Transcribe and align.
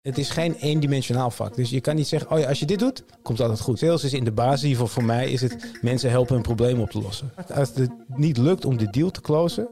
Het 0.00 0.18
is 0.18 0.30
geen 0.30 0.54
eendimensionaal 0.54 1.30
vak. 1.30 1.54
Dus 1.54 1.70
je 1.70 1.80
kan 1.80 1.96
niet 1.96 2.06
zeggen, 2.06 2.30
oh 2.30 2.38
ja, 2.38 2.48
als 2.48 2.60
je 2.60 2.66
dit 2.66 2.78
doet, 2.78 3.04
komt 3.22 3.40
altijd 3.40 3.60
goed. 3.60 3.78
Sales 3.78 4.04
is 4.04 4.12
in 4.12 4.24
de 4.24 4.32
basis, 4.32 4.62
in 4.62 4.68
ieder 4.68 4.82
geval 4.86 5.02
voor 5.02 5.12
mij, 5.12 5.30
is 5.30 5.40
het 5.40 5.70
mensen 5.80 6.10
helpen 6.10 6.34
hun 6.34 6.42
probleem 6.42 6.80
op 6.80 6.90
te 6.90 7.00
lossen. 7.00 7.32
Als 7.54 7.74
het 7.74 7.90
niet 8.06 8.36
lukt 8.36 8.64
om 8.64 8.76
de 8.76 8.90
deal 8.90 9.10
te 9.10 9.20
closen, 9.20 9.68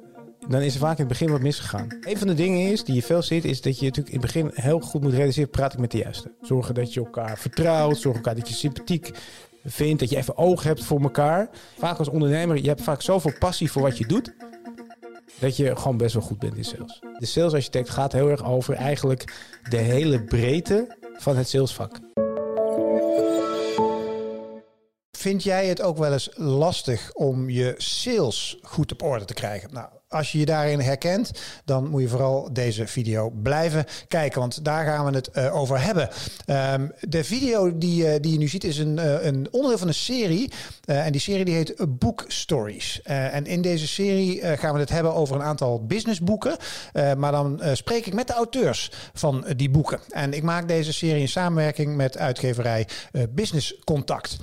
dan 0.49 0.61
is 0.61 0.75
er 0.75 0.81
vaak 0.81 0.93
in 0.93 0.99
het 0.99 1.09
begin 1.09 1.31
wat 1.31 1.41
misgegaan. 1.41 1.87
Een 2.01 2.19
van 2.19 2.27
de 2.27 2.35
dingen 2.35 2.71
is, 2.73 2.85
die 2.85 2.95
je 2.95 3.03
veel 3.03 3.23
ziet, 3.23 3.45
is 3.45 3.61
dat 3.61 3.79
je 3.79 3.85
natuurlijk 3.85 4.15
in 4.15 4.21
het 4.21 4.33
begin 4.33 4.51
heel 4.55 4.81
goed 4.81 5.03
moet 5.03 5.13
realiseren, 5.13 5.51
praat 5.51 5.73
ik 5.73 5.79
met 5.79 5.91
de 5.91 5.99
juiste. 5.99 6.33
Zorgen 6.43 6.75
dat 6.75 6.95
je 6.95 7.01
elkaar 7.01 7.39
vertrouwt, 7.39 7.97
zorg 7.97 8.21
dat 8.21 8.49
je 8.49 8.55
sympathiek 8.55 9.11
vindt, 9.65 10.01
dat 10.01 10.11
je 10.11 10.17
even 10.17 10.37
oog 10.37 10.63
hebt 10.63 10.85
voor 10.85 11.01
elkaar. 11.01 11.51
Vaak 11.79 11.99
als 11.99 12.09
ondernemer, 12.09 12.57
je 12.57 12.69
hebt 12.69 12.83
vaak 12.83 13.03
zoveel 13.03 13.33
passie 13.39 13.71
voor 13.71 13.83
wat 13.83 13.99
je 13.99 14.07
doet, 14.07 14.33
dat 15.39 15.57
je 15.57 15.77
gewoon 15.77 15.97
best 15.97 16.15
wel 16.15 16.23
goed 16.23 16.39
bent 16.39 16.57
in 16.57 16.65
sales. 16.65 17.03
De 17.19 17.27
salesarchitect 17.27 17.91
gaat 17.91 18.13
heel 18.13 18.29
erg 18.29 18.45
over 18.45 18.75
eigenlijk 18.75 19.35
de 19.71 19.77
hele 19.77 20.25
breedte 20.25 20.97
van 21.17 21.37
het 21.37 21.49
salesvak. 21.49 22.01
Vind 25.19 25.43
jij 25.43 25.67
het 25.67 25.83
ook 25.83 25.99
wel 25.99 26.13
eens 26.13 26.31
lastig 26.35 27.13
om 27.13 27.51
je 27.51 27.75
sales 27.77 28.59
goed 28.63 28.93
op 28.93 29.03
orde 29.03 29.25
te 29.25 29.35
krijgen? 29.35 29.73
Nou, 29.73 29.89
als 30.09 30.33
je 30.33 30.39
je 30.39 30.45
daarin 30.45 30.81
herkent, 30.81 31.31
dan 31.65 31.89
moet 31.89 32.03
je 32.03 32.09
vooral 32.09 32.49
deze 32.53 32.87
video 32.87 33.31
blijven 33.31 33.85
kijken, 34.09 34.41
want 34.41 34.65
daar 34.65 34.87
gaan 34.87 35.05
we 35.05 35.15
het 35.15 35.31
uh, 35.35 35.57
over 35.57 35.81
hebben. 35.81 36.09
Um, 36.47 36.93
de 37.01 37.25
video 37.25 37.79
die, 37.79 38.05
uh, 38.05 38.15
die 38.21 38.33
je 38.33 38.39
nu 38.39 38.49
ziet 38.49 38.65
is 38.65 38.79
een, 38.79 38.97
uh, 38.97 39.25
een 39.25 39.49
onderdeel 39.51 39.79
van 39.79 39.89
een 39.89 39.95
serie. 39.95 40.51
en 40.85 41.13
die 41.13 41.21
serie 41.21 41.45
die 41.45 41.55
heet 41.55 41.75
Book 41.89 42.25
Stories. 42.29 43.03
en 43.03 43.47
in 43.47 43.63
deze 43.63 43.87
serie 43.87 44.57
gaan 44.57 44.75
we 44.75 44.81
het 44.81 44.89
hebben 44.89 45.15
over 45.15 45.37
een 45.37 45.43
aantal 45.43 45.87
businessboeken. 45.87 46.57
maar 47.17 47.33
dan 47.33 47.61
spreek 47.73 48.07
ik 48.07 48.15
met 48.15 48.27
de 48.27 48.33
auteurs 48.33 48.91
van 49.13 49.45
die 49.57 49.71
boeken. 49.71 50.01
En 50.09 50.33
ik 50.33 50.43
maak 50.43 50.69
deze 50.69 50.93
serie 50.93 51.21
in 51.21 51.29
samenwerking 51.29 51.97
met 51.97 52.19
uitgeverij 52.19 52.87
Business 53.31 53.79
Contact. 53.85 54.37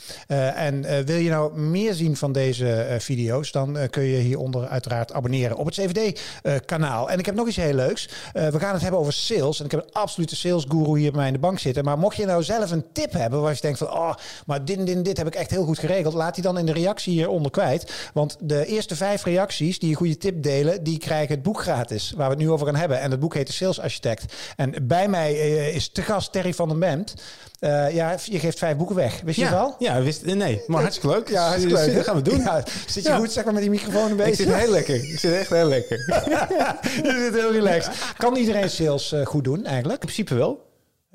en 0.55 1.05
wil 1.05 1.17
je 1.17 1.29
nou 1.29 1.59
meer 1.59 1.93
zien 1.93 2.17
van 2.17 2.31
deze 2.31 2.95
video's, 2.99 3.51
dan 3.51 3.77
kun 3.89 4.03
je 4.03 4.17
hieronder 4.17 4.67
uiteraard 4.67 5.13
abonneren 5.13 5.54
op 5.55 5.65
het 5.65 5.75
CVD-kanaal. 5.75 7.09
en 7.09 7.19
ik 7.19 7.25
heb 7.25 7.35
nog 7.35 7.47
iets 7.47 7.55
heel 7.55 7.73
leuks. 7.73 8.09
Uh, 8.33 8.47
we 8.47 8.59
gaan 8.59 8.73
het 8.73 8.81
hebben 8.81 8.99
over 8.99 9.13
sales. 9.13 9.59
En 9.59 9.65
ik 9.65 9.71
heb 9.71 9.83
een 9.83 9.91
absolute 9.91 10.35
sales 10.35 10.65
guru 10.69 10.99
hier 10.99 11.11
bij 11.11 11.19
mij 11.19 11.27
in 11.27 11.33
de 11.33 11.39
bank 11.39 11.59
zitten. 11.59 11.83
Maar 11.83 11.97
mocht 11.97 12.15
je 12.15 12.25
nou 12.25 12.43
zelf 12.43 12.71
een 12.71 12.85
tip 12.91 13.11
hebben 13.11 13.41
waar 13.41 13.53
je 13.53 13.61
denkt 13.61 13.77
van... 13.77 13.91
oh, 13.91 14.13
maar 14.45 14.65
dit 14.65 14.85
dit, 14.85 15.05
dit 15.05 15.17
heb 15.17 15.27
ik 15.27 15.35
echt 15.35 15.51
heel 15.51 15.65
goed 15.65 15.79
geregeld. 15.79 16.13
Laat 16.13 16.33
die 16.33 16.43
dan 16.43 16.57
in 16.57 16.65
de 16.65 16.73
reactie 16.73 17.13
hieronder 17.13 17.51
kwijt. 17.51 18.09
Want 18.13 18.37
de 18.39 18.65
eerste 18.65 18.95
vijf 18.95 19.23
reacties 19.23 19.79
die 19.79 19.89
een 19.89 19.95
goede 19.95 20.17
tip 20.17 20.43
delen... 20.43 20.83
die 20.83 20.97
krijgen 20.97 21.35
het 21.35 21.43
boek 21.43 21.61
gratis, 21.61 22.13
waar 22.15 22.27
we 22.27 22.33
het 22.33 22.43
nu 22.43 22.51
over 22.51 22.65
gaan 22.65 22.75
hebben. 22.75 22.99
En 22.99 23.11
het 23.11 23.19
boek 23.19 23.33
heet 23.33 23.47
De 23.47 23.53
Sales 23.53 23.79
Architect. 23.79 24.33
En 24.55 24.87
bij 24.87 25.07
mij 25.07 25.33
is 25.69 25.89
te 25.89 26.01
gast 26.01 26.31
Terry 26.31 26.53
van 26.53 26.69
den 26.69 26.79
Bent... 26.79 27.13
Uh, 27.59 27.93
ja, 27.93 28.17
je 28.23 28.39
geeft 28.39 28.57
vijf 28.57 28.77
boeken 28.77 28.95
weg. 28.95 29.21
Wist 29.21 29.37
je 29.37 29.45
ja, 29.45 29.59
al? 29.59 29.75
Ja, 29.79 30.01
wist, 30.01 30.25
nee, 30.25 30.61
maar 30.67 30.81
hartstikke 30.81 31.15
leuk. 31.15 31.29
Ja, 31.29 31.47
hartstikke 31.47 31.75
leuk. 31.75 31.95
Dat 31.95 32.03
gaan 32.03 32.15
we 32.15 32.21
doen. 32.21 32.39
Ja, 32.39 32.63
zit 32.87 33.03
je 33.03 33.09
ja. 33.09 33.17
goed 33.17 33.31
zeg 33.31 33.43
maar, 33.43 33.53
met 33.53 33.61
die 33.61 33.71
microfoon 33.71 34.11
een 34.11 34.17
beetje? 34.17 34.43
Ik 34.43 34.49
zit 34.49 34.55
heel 34.55 34.71
lekker. 34.71 34.95
Ik 34.95 35.19
zit 35.19 35.33
echt 35.33 35.49
heel 35.49 35.67
lekker. 35.67 35.97
je 37.03 37.29
zit 37.31 37.41
heel 37.41 37.51
relaxed. 37.51 37.95
Kan 38.17 38.35
iedereen 38.35 38.69
sales 38.69 39.13
uh, 39.13 39.25
goed 39.25 39.43
doen 39.43 39.65
eigenlijk? 39.65 40.01
In 40.01 40.07
principe 40.07 40.35
wel. 40.35 40.63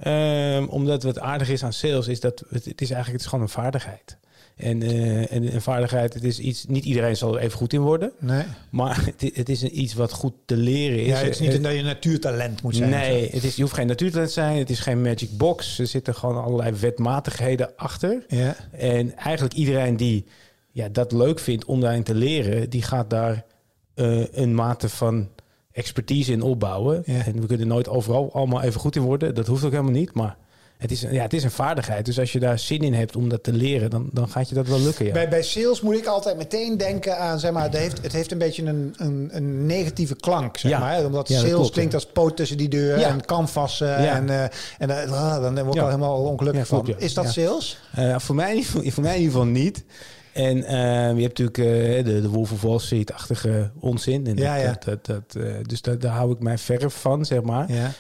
Um, 0.05 0.69
omdat 0.69 1.03
wat 1.03 1.19
aardig 1.19 1.49
is 1.49 1.65
aan 1.65 1.73
sales 1.73 2.09
is 2.09 2.21
dat 2.21 2.43
het, 2.49 2.65
het 2.65 2.81
is 2.81 2.91
eigenlijk 2.91 3.13
het 3.13 3.21
is 3.21 3.27
gewoon 3.27 3.45
een 3.45 3.51
vaardigheid. 3.51 4.17
En, 4.61 4.83
uh, 4.83 5.33
en 5.33 5.55
een 5.55 5.63
vaardigheid, 5.63 6.15
het 6.15 6.25
is 6.25 6.39
iets, 6.39 6.65
niet 6.69 6.85
iedereen 6.85 7.17
zal 7.17 7.37
er 7.37 7.43
even 7.43 7.59
goed 7.59 7.73
in 7.73 7.81
worden. 7.81 8.13
Nee. 8.19 8.45
Maar 8.71 9.05
het, 9.17 9.37
het 9.37 9.49
is 9.49 9.63
iets 9.63 9.95
wat 9.95 10.13
goed 10.13 10.35
te 10.45 10.57
leren 10.57 11.01
is. 11.01 11.07
Ja, 11.07 11.17
het 11.17 11.29
is 11.29 11.39
niet 11.39 11.55
een, 11.55 11.63
dat 11.63 11.75
je 11.75 11.83
natuurtalent 11.83 12.63
moet 12.63 12.77
zijn. 12.77 12.91
Nee, 12.91 13.31
het 13.31 13.45
is, 13.45 13.57
je 13.57 13.63
hoeft 13.63 13.75
geen 13.75 13.87
natuurtalent 13.87 14.29
te 14.29 14.35
zijn. 14.35 14.59
Het 14.59 14.71
is 14.71 14.81
geen 14.81 15.03
magic 15.03 15.37
box. 15.37 15.79
Er 15.79 15.87
zitten 15.87 16.15
gewoon 16.15 16.43
allerlei 16.43 16.73
wetmatigheden 16.73 17.77
achter. 17.77 18.25
Ja. 18.29 18.57
En 18.71 19.17
eigenlijk 19.17 19.55
iedereen 19.55 19.97
die 19.97 20.25
ja, 20.73 20.89
dat 20.89 21.13
leuk 21.13 21.39
vindt 21.39 21.65
om 21.65 21.81
daarin 21.81 22.03
te 22.03 22.15
leren, 22.15 22.71
die 22.71 22.83
gaat 22.83 23.11
daar 23.11 23.45
uh, 23.95 24.25
een 24.31 24.55
mate 24.55 24.89
van 24.89 25.29
expertise 25.73 26.33
in 26.33 26.43
opbouwen. 26.43 27.03
Ja. 27.07 27.25
En 27.25 27.41
we 27.41 27.47
kunnen 27.47 27.69
nooit 27.69 27.89
overal 27.89 28.33
allemaal 28.33 28.63
even 28.63 28.81
goed 28.81 28.97
in 28.97 29.03
worden. 29.03 29.35
Dat 29.35 29.47
hoeft 29.47 29.65
ook 29.65 29.71
helemaal 29.71 29.93
niet. 29.93 30.15
Maar 30.15 30.37
het 30.81 30.91
is, 30.91 31.01
ja, 31.01 31.23
het 31.23 31.33
is 31.33 31.45
een 31.45 31.51
vaardigheid. 31.51 32.05
Dus 32.05 32.19
als 32.19 32.33
je 32.33 32.39
daar 32.39 32.59
zin 32.59 32.81
in 32.81 32.95
hebt 32.95 33.17
om 33.17 33.29
dat 33.29 33.43
te 33.43 33.53
leren, 33.53 33.91
dan, 33.91 34.09
dan 34.13 34.29
gaat 34.29 34.49
je 34.49 34.55
dat 34.55 34.67
wel 34.67 34.81
lukken. 34.81 35.07
Ja. 35.07 35.13
Bij, 35.13 35.29
bij 35.29 35.43
sales 35.43 35.81
moet 35.81 35.97
ik 35.97 36.07
altijd 36.07 36.37
meteen 36.37 36.77
denken 36.77 37.19
aan, 37.19 37.39
zeg 37.39 37.53
maar, 37.53 37.63
het 37.63 37.77
heeft, 37.77 38.03
het 38.03 38.13
heeft 38.13 38.33
een 38.33 38.39
beetje 38.39 38.65
een, 38.65 38.95
een, 38.97 39.29
een 39.33 39.67
negatieve 39.67 40.17
klank, 40.17 40.57
zeg 40.57 40.71
Ja. 40.71 40.79
maar. 40.79 41.05
Omdat 41.05 41.29
Ja, 41.29 41.39
sales 41.39 41.53
klopt, 41.53 41.71
klinkt 41.71 41.95
als 41.95 42.07
poot 42.07 42.37
tussen 42.37 42.57
die 42.57 42.69
deur 42.69 43.03
en 43.03 43.25
canvassen. 43.25 43.97
En, 43.97 44.29
uh, 44.29 44.43
en 44.79 44.89
uh, 45.09 45.43
dan 45.43 45.63
word 45.63 45.75
ik 45.75 45.81
al 45.83 45.89
helemaal 45.89 46.23
ongelukkig 46.23 46.67
klopt, 46.69 46.91
van. 46.91 46.99
Is 46.99 47.15
dat 47.15 47.29
sales? 47.29 47.79
Uh, 47.99 48.19
voor, 48.19 48.35
mij, 48.35 48.63
voor 48.95 49.03
mij 49.03 49.15
in 49.15 49.21
ieder 49.21 49.33
geval 49.33 49.47
niet. 49.47 49.85
En 50.41 50.57
uh, 50.57 51.17
je 51.17 51.23
hebt 51.23 51.39
natuurlijk 51.39 51.59
uh, 51.59 52.05
de, 52.05 52.21
de 52.21 52.29
Wolf 52.29 52.53
of 52.53 52.63
Wall 52.63 52.79
Street-achtige 52.79 53.71
onzin. 53.81 54.27
En 54.27 54.37
Ja, 54.37 54.55
dat, 54.55 54.63
ja. 54.65 54.69
Dat, 54.73 54.85
dat, 54.85 55.05
dat, 55.33 55.43
uh, 55.45 55.55
dus 55.63 55.83
daar, 55.83 55.99
daar 55.99 56.13
hou 56.15 56.33
ik 56.33 56.41
mij 56.41 56.59
verre 56.59 56.91
van, 56.91 57.25
zeg 57.25 57.43
maar. 57.43 57.73
Ja. 57.73 57.93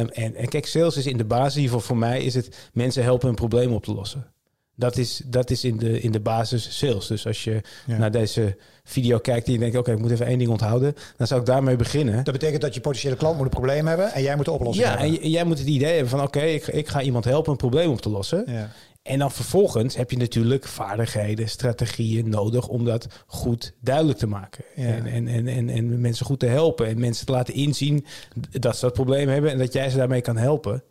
Um, 0.00 0.08
en, 0.08 0.34
en 0.34 0.48
kijk, 0.48 0.66
sales 0.66 0.96
is 0.96 1.06
in 1.06 1.16
de 1.16 1.24
basis, 1.24 1.54
in 1.56 1.60
ieder 1.62 1.74
geval 1.76 1.86
voor 1.96 2.06
mij, 2.06 2.22
is 2.22 2.34
het 2.34 2.68
mensen 2.72 3.02
helpen 3.02 3.26
hun 3.26 3.36
probleem 3.36 3.72
op 3.72 3.84
te 3.84 3.92
lossen. 3.94 4.26
Dat 4.74 4.96
is, 4.96 5.22
dat 5.26 5.50
is 5.50 5.64
in, 5.64 5.76
de, 5.78 6.00
in 6.00 6.12
de 6.12 6.20
basis 6.20 6.78
sales. 6.78 7.06
Dus 7.06 7.26
als 7.26 7.44
je 7.44 7.60
Ja. 7.86 7.98
naar 7.98 8.10
deze 8.10 8.56
video 8.84 9.18
kijkt 9.18 9.46
en 9.46 9.52
je 9.52 9.58
denkt, 9.58 9.76
oké, 9.76 9.92
ik 9.92 9.98
moet 9.98 10.10
even 10.10 10.26
één 10.26 10.38
ding 10.38 10.50
onthouden, 10.50 10.94
dan 11.16 11.26
zou 11.26 11.40
ik 11.40 11.46
daarmee 11.46 11.76
beginnen. 11.76 12.24
Dat 12.24 12.32
betekent 12.34 12.62
dat 12.62 12.74
je 12.74 12.80
potentiële 12.80 13.16
klant 13.16 13.34
moet 13.36 13.44
een 13.44 13.50
probleem 13.50 13.86
hebben 13.86 14.12
en 14.12 14.22
jij 14.22 14.36
moet 14.36 14.44
de 14.44 14.50
oplossing 14.50 14.86
Ja, 14.86 14.98
hebben. 14.98 15.20
en 15.22 15.30
jij 15.30 15.44
moet 15.44 15.58
het 15.58 15.68
idee 15.68 15.92
hebben 15.92 16.08
van, 16.08 16.22
oké, 16.22 16.40
ik, 16.40 16.66
ik 16.66 16.88
ga 16.88 17.00
iemand 17.02 17.24
helpen 17.24 17.50
een 17.50 17.56
probleem 17.56 17.90
op 17.90 18.00
te 18.00 18.08
lossen. 18.10 18.44
Ja. 18.46 18.70
En 19.08 19.18
dan 19.18 19.30
vervolgens 19.30 19.96
heb 19.96 20.10
je 20.10 20.16
natuurlijk 20.16 20.66
vaardigheden, 20.66 21.48
strategieën 21.48 22.28
nodig 22.28 22.68
om 22.68 22.84
dat 22.84 23.06
goed 23.26 23.74
duidelijk 23.80 24.18
te 24.18 24.26
maken. 24.26 24.64
Ja. 24.74 24.84
En, 24.84 25.06
en, 25.06 25.28
en, 25.28 25.46
en, 25.48 25.68
en 25.68 26.00
mensen 26.00 26.26
goed 26.26 26.38
te 26.38 26.46
helpen 26.46 26.86
en 26.86 27.00
mensen 27.00 27.26
te 27.26 27.32
laten 27.32 27.54
inzien 27.54 28.06
dat 28.50 28.76
ze 28.76 28.84
dat 28.84 28.94
probleem 28.94 29.28
hebben 29.28 29.50
en 29.50 29.58
dat 29.58 29.72
jij 29.72 29.90
ze 29.90 29.96
daarmee 29.96 30.20
kan 30.20 30.36
helpen. 30.36 30.82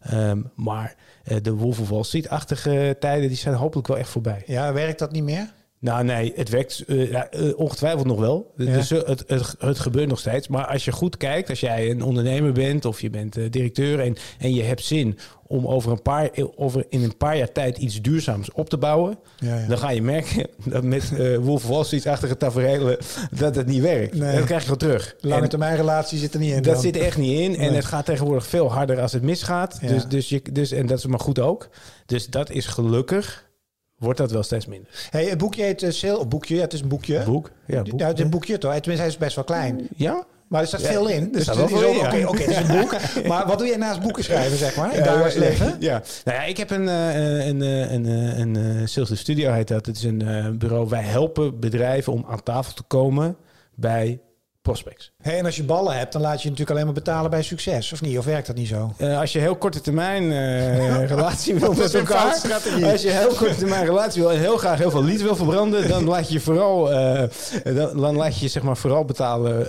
Ehm, 0.00 0.42
maar 0.54 0.96
eh, 1.24 1.36
de 1.42 1.52
Wolf 1.52 1.80
of 1.80 1.88
Wall 1.88 2.02
Street-achtige 2.02 2.96
tijden 3.00 3.28
die 3.28 3.36
zijn 3.36 3.54
hopelijk 3.54 3.88
wel 3.88 3.98
echt 3.98 4.10
voorbij. 4.10 4.42
ja, 4.46 4.72
werkt 4.72 4.98
dat 4.98 5.12
niet 5.12 5.24
meer? 5.24 5.52
Nou 5.86 6.04
nee, 6.04 6.32
het 6.36 6.48
werkt 6.48 6.84
eh, 6.86 7.14
eh, 7.14 7.24
ongetwijfeld 7.56 8.06
nog 8.06 8.18
wel. 8.18 8.52
Ja. 8.56 8.72
Dus 8.72 8.90
eh, 8.90 9.02
het, 9.06 9.24
het, 9.26 9.54
het 9.58 9.78
gebeurt 9.78 10.08
nog 10.08 10.18
steeds. 10.18 10.48
Maar 10.48 10.66
als 10.66 10.84
je 10.84 10.92
goed 10.92 11.16
kijkt, 11.16 11.50
als 11.50 11.60
jij 11.60 11.90
een 11.90 12.02
ondernemer 12.02 12.52
bent 12.52 12.84
of 12.84 13.00
je 13.00 13.10
bent 13.10 13.52
directeur 13.52 14.00
en, 14.00 14.16
en 14.38 14.54
je 14.54 14.62
hebt 14.62 14.84
zin 14.84 15.18
om 15.46 15.66
over 15.66 15.92
een 15.92 16.02
paar, 16.02 16.30
over 16.56 16.84
in 16.88 17.02
een 17.02 17.16
paar 17.16 17.36
jaar 17.36 17.52
tijd 17.52 17.78
iets 17.78 18.02
duurzaams 18.02 18.52
op 18.52 18.68
te 18.68 18.76
bouwen, 18.78 19.18
Ja, 19.38 19.58
ja. 19.58 19.66
dan 19.66 19.78
ga 19.78 19.90
je 19.90 20.02
merken 20.02 20.46
dat 20.64 20.82
met 20.82 21.12
eh 21.18 21.36
Wolf 21.36 21.66
Wall 21.66 21.84
Street-achtige 21.84 22.36
tafereelen 22.36 22.98
dat 23.30 23.54
het 23.54 23.66
niet 23.66 23.82
werkt. 23.82 24.14
Nee. 24.14 24.30
En 24.30 24.36
dat 24.36 24.44
krijg 24.44 24.60
je 24.60 24.68
gewoon 24.68 24.88
terug. 24.88 25.14
Lange 25.20 25.48
termijn 25.48 25.76
relatie 25.76 26.18
zit 26.18 26.34
er 26.34 26.40
niet 26.40 26.50
in. 26.52 26.62
dat 26.62 26.72
dan. 26.72 26.82
zit 26.82 26.96
er 26.96 27.02
echt 27.02 27.18
niet 27.18 27.38
in. 27.38 27.52
En 27.56 27.60
Nee. 27.60 27.70
het 27.76 27.84
gaat 27.84 28.04
tegenwoordig 28.04 28.46
veel 28.46 28.72
harder 28.72 29.00
als 29.00 29.12
het 29.12 29.22
misgaat. 29.22 29.78
Ja. 29.80 29.88
Dus, 29.88 30.06
dus 30.06 30.28
je, 30.28 30.42
dus, 30.52 30.70
en 30.72 30.86
dat 30.86 30.98
is 30.98 31.06
maar 31.06 31.20
goed 31.20 31.38
ook. 31.40 31.68
Dus 32.06 32.26
dat 32.26 32.50
is 32.50 32.66
gelukkig, 32.66 33.45
wordt 33.98 34.18
dat 34.18 34.30
wel 34.30 34.42
steeds 34.42 34.66
minder. 34.66 35.08
Hey, 35.10 35.24
het 35.24 35.38
boekje 35.38 35.62
heet 35.62 35.82
uh, 35.82 35.90
Sale, 35.90 36.18
of 36.18 36.28
boekje, 36.28 36.54
ja, 36.54 36.60
het 36.60 36.72
is 36.72 36.80
een 36.80 36.88
boekje. 36.88 37.22
Boek? 37.24 37.50
Ja, 37.66 37.82
boek. 37.82 38.00
Ja, 38.00 38.06
het 38.06 38.18
is 38.18 38.24
een 38.24 38.30
boekje 38.30 38.58
toch? 38.58 38.70
Tenminste, 38.70 39.00
hij 39.02 39.06
is 39.06 39.16
best 39.16 39.34
wel 39.34 39.44
klein. 39.44 39.88
Ja? 39.96 40.24
Maar 40.48 40.60
er 40.60 40.66
staat 40.66 40.80
Ja, 40.80 40.88
veel 40.88 41.08
in. 41.08 41.22
er 41.22 41.32
Dus 41.32 41.42
staat 41.42 41.56
het 41.56 41.70
is 41.70 41.78
veel 41.78 41.88
ook-. 41.88 41.96
Oké, 42.04 42.26
oké, 42.26 42.42
het 42.42 42.50
is 42.50 42.56
een 42.56 42.80
boek. 42.80 42.96
Maar 43.28 43.46
wat 43.46 43.58
doe 43.58 43.66
je 43.66 43.76
naast 43.76 44.00
boeken 44.00 44.24
schrijven, 44.24 44.58
zeg 44.58 44.76
maar? 44.76 44.92
In 44.92 44.98
Ja, 44.98 45.04
dagelijks 45.04 45.34
ja, 45.34 45.40
leven? 45.40 45.76
Ja. 45.80 46.02
Nou 46.24 46.38
ja, 46.38 46.44
ik 46.44 46.56
heb 46.56 46.70
een, 46.70 46.88
eh, 46.88 47.46
een, 47.46 47.62
eh, 47.62 47.92
een, 47.92 48.06
eh, 48.06 48.38
een, 48.38 48.56
eh, 48.56 48.86
Sales 48.86 49.18
Studio 49.18 49.52
heet 49.52 49.68
dat. 49.68 49.86
Het 49.86 49.96
is 49.96 50.02
een 50.02 50.54
bureau. 50.58 50.88
Wij 50.88 51.02
helpen 51.02 51.60
bedrijven 51.60 52.12
om 52.12 52.24
aan 52.28 52.42
tafel 52.42 52.72
te 52.74 52.82
komen 52.82 53.36
bij 53.74 54.20
prospects. 54.62 55.12
Hey, 55.26 55.38
en 55.38 55.44
als 55.44 55.56
je 55.56 55.64
ballen 55.64 55.96
hebt, 55.96 56.12
dan 56.12 56.22
laat 56.22 56.32
je 56.32 56.42
je 56.42 56.48
natuurlijk 56.48 56.70
alleen 56.70 56.84
maar 56.84 56.94
betalen 56.94 57.30
bij 57.30 57.42
succes. 57.42 57.92
Of 57.92 58.00
niet? 58.00 58.18
Of 58.18 58.24
werkt 58.24 58.46
dat 58.46 58.56
niet 58.56 58.68
zo? 58.68 58.92
Eh, 58.96 59.20
als 59.20 59.32
je 59.32 59.38
heel 59.38 59.56
korte 59.56 59.80
termijn 59.80 60.32
eh, 60.32 61.06
relatie 61.14 61.54
wil 61.54 61.72
met 61.72 61.94
elkaar, 61.94 62.26
als 62.82 63.02
je 63.02 63.10
heel 63.10 63.28
korte 63.34 63.54
termijn 63.56 63.84
relatie 63.84 64.22
wil 64.22 64.32
en 64.32 64.38
heel 64.38 64.56
graag 64.56 64.78
heel 64.78 64.90
veel 64.90 65.04
lied 65.04 65.22
wil 65.22 65.36
verbranden, 65.36 65.88
dan 65.88 66.04
laat 66.14 66.28
je 66.28 66.34
je 66.34 66.40
vooral, 66.40 66.92
eh, 66.92 67.22
dan, 67.64 68.00
dan 68.00 68.16
laat 68.16 68.34
je 68.38 68.44
je 68.44 68.50
zeg 68.50 68.62
maar 68.62 68.76
vooral 68.76 69.04
betalen 69.04 69.66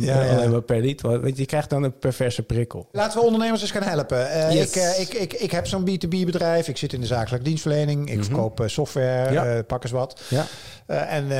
Ja, 0.00 0.22
ja. 0.22 0.36
alleen 0.36 0.50
maar 0.50 0.62
per 0.62 0.80
lied. 0.80 1.00
Want 1.00 1.38
je, 1.38 1.46
krijgt 1.46 1.70
dan 1.70 1.82
een 1.82 1.98
perverse 1.98 2.42
prikkel. 2.42 2.88
Laten 2.92 3.18
we 3.18 3.24
ondernemers 3.24 3.60
eens 3.60 3.70
gaan 3.70 3.82
helpen. 3.82 4.52
Yes. 4.54 4.76
ik, 4.76 5.08
ik, 5.08 5.14
ik, 5.14 5.32
ik 5.32 5.50
heb 5.50 5.66
zo'n 5.66 5.88
B2B 5.90 6.08
bedrijf. 6.08 6.68
Ik 6.68 6.76
zit 6.76 6.92
in 6.92 7.00
de 7.00 7.06
zakelijke 7.06 7.44
dienstverlening. 7.44 8.10
Ik 8.10 8.24
verkoop 8.24 8.60
eh, 8.60 8.66
software, 8.68 9.24
Mhm. 9.24 9.32
Ja. 9.32 9.62
pak 9.62 9.82
eens 9.82 9.92
wat. 9.92 10.20
Ja, 10.28 10.46
en, 10.86 11.30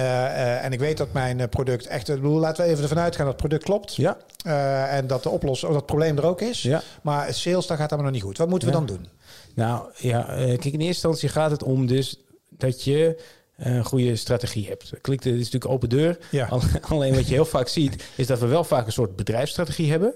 en 0.62 0.72
ik 0.72 0.78
weet 0.78 0.96
dat 0.96 1.12
mijn 1.12 1.48
product 1.48 1.86
echt... 1.86 2.06
Bedoel, 2.06 2.38
laten 2.38 2.64
we 2.64 2.70
even 2.70 2.82
ervan 2.82 2.98
uitgaan 2.98 3.26
dat 3.26 3.36
product 3.36 3.59
klopt. 3.62 3.94
ja, 3.96 4.16
Eh, 4.44 4.96
en 4.96 5.06
dat 5.06 5.22
de 5.22 5.28
oplossing, 5.28 5.72
dat 5.72 5.86
probleem 5.86 6.16
er 6.16 6.24
ook 6.26 6.40
is. 6.40 6.62
ja. 6.62 6.82
Maar 7.02 7.34
sales, 7.34 7.66
daar 7.66 7.76
gaat 7.78 7.92
allemaal 7.92 8.10
nog 8.10 8.20
niet 8.20 8.28
goed. 8.28 8.38
Wat 8.38 8.48
moeten 8.48 8.68
we 8.68 8.74
Ja. 8.74 8.80
dan 8.80 8.96
doen? 8.96 9.06
Nou 9.54 9.88
ja, 9.96 10.28
eh, 10.28 10.36
kijk, 10.46 10.64
in 10.64 10.70
eerste 10.70 10.86
instantie 10.86 11.28
gaat 11.28 11.50
het 11.50 11.62
om 11.62 11.86
dus 11.86 12.20
dat 12.48 12.84
je 12.84 13.22
eh, 13.56 13.74
een 13.74 13.84
goede 13.84 14.16
strategie 14.16 14.68
hebt. 14.68 14.92
Klinkt, 15.00 15.24
het 15.24 15.32
is 15.34 15.38
natuurlijk 15.44 15.72
open 15.72 15.88
deur. 15.88 16.18
Ja. 16.30 16.46
Al- 16.46 16.60
Alleen 16.88 17.14
wat 17.14 17.26
je 17.28 17.34
heel 17.34 17.44
vaak 17.44 17.68
ziet, 17.68 18.04
is 18.16 18.26
dat 18.26 18.38
we 18.38 18.46
wel 18.46 18.64
vaak 18.64 18.86
een 18.86 18.92
soort 18.92 19.16
bedrijfsstrategie 19.16 19.90
hebben. 19.90 20.14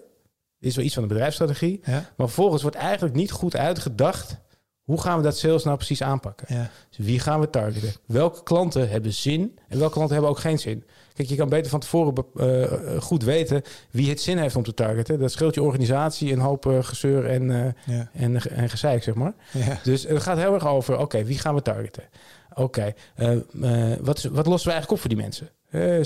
is 0.61 0.77
wel 0.77 0.85
iets 0.85 0.95
van 0.95 1.03
de 1.03 1.09
bedrijfsstrategie. 1.09 1.81
Ja. 1.85 1.93
Maar 1.93 2.27
vervolgens 2.27 2.63
wordt 2.63 2.77
eigenlijk 2.77 3.15
niet 3.15 3.31
goed 3.31 3.57
uitgedacht... 3.57 4.37
hoe 4.85 5.01
gaan 5.01 5.17
we 5.17 5.23
dat 5.23 5.39
sales 5.39 5.65
nou 5.65 5.77
precies 5.77 6.03
aanpakken? 6.03 6.47
Ja. 6.57 6.71
Dus 6.97 7.07
wie 7.07 7.19
gaan 7.21 7.41
we 7.41 7.51
targeten? 7.51 7.93
Welke 8.07 8.43
klanten 8.43 8.89
hebben 8.89 9.13
zin 9.13 9.59
en 9.69 9.79
welke 9.79 9.93
klanten 9.95 10.15
hebben 10.15 10.33
ook 10.33 10.39
geen 10.41 10.59
zin? 10.59 10.85
Kijk, 11.15 11.29
je 11.29 11.37
kan 11.37 11.49
beter 11.49 11.71
van 11.71 11.81
tevoren 11.81 12.15
be- 12.15 12.25
eh, 12.95 13.01
goed 13.03 13.23
weten 13.23 13.63
wie 13.91 14.09
het 14.09 14.21
zin 14.21 14.39
heeft 14.39 14.57
om 14.57 14.63
te 14.63 14.75
targeten. 14.75 15.19
Dat 15.19 15.33
scheelt 15.33 15.55
je 15.55 15.63
organisatie 15.63 16.33
een 16.33 16.39
hoop 16.39 16.67
eh, 16.67 16.79
gezeur 16.85 17.27
en, 17.27 17.51
eh, 17.51 17.97
Ja. 17.97 18.09
en, 18.13 18.41
en 18.51 18.71
gezeik, 18.71 19.03
zeg 19.03 19.15
maar. 19.15 19.33
Ja. 19.53 19.79
Dus 19.83 20.03
het 20.03 20.23
gaat 20.23 20.39
heel 20.39 20.55
erg 20.55 20.67
over, 20.67 20.99
oké, 20.99 21.25
wie 21.25 21.39
gaan 21.39 21.55
we 21.55 21.63
targeten? 21.63 22.03
Oké, 22.55 22.93
eh, 23.15 23.33
eh, 23.33 23.99
wat, 24.01 24.23
wat 24.23 24.47
lossen 24.47 24.69
we 24.71 24.73
eigenlijk 24.75 24.91
op 24.91 24.99
voor 24.99 25.09
die 25.09 25.19
mensen? 25.19 25.49
Eh, 25.71 26.01
eh, 26.01 26.05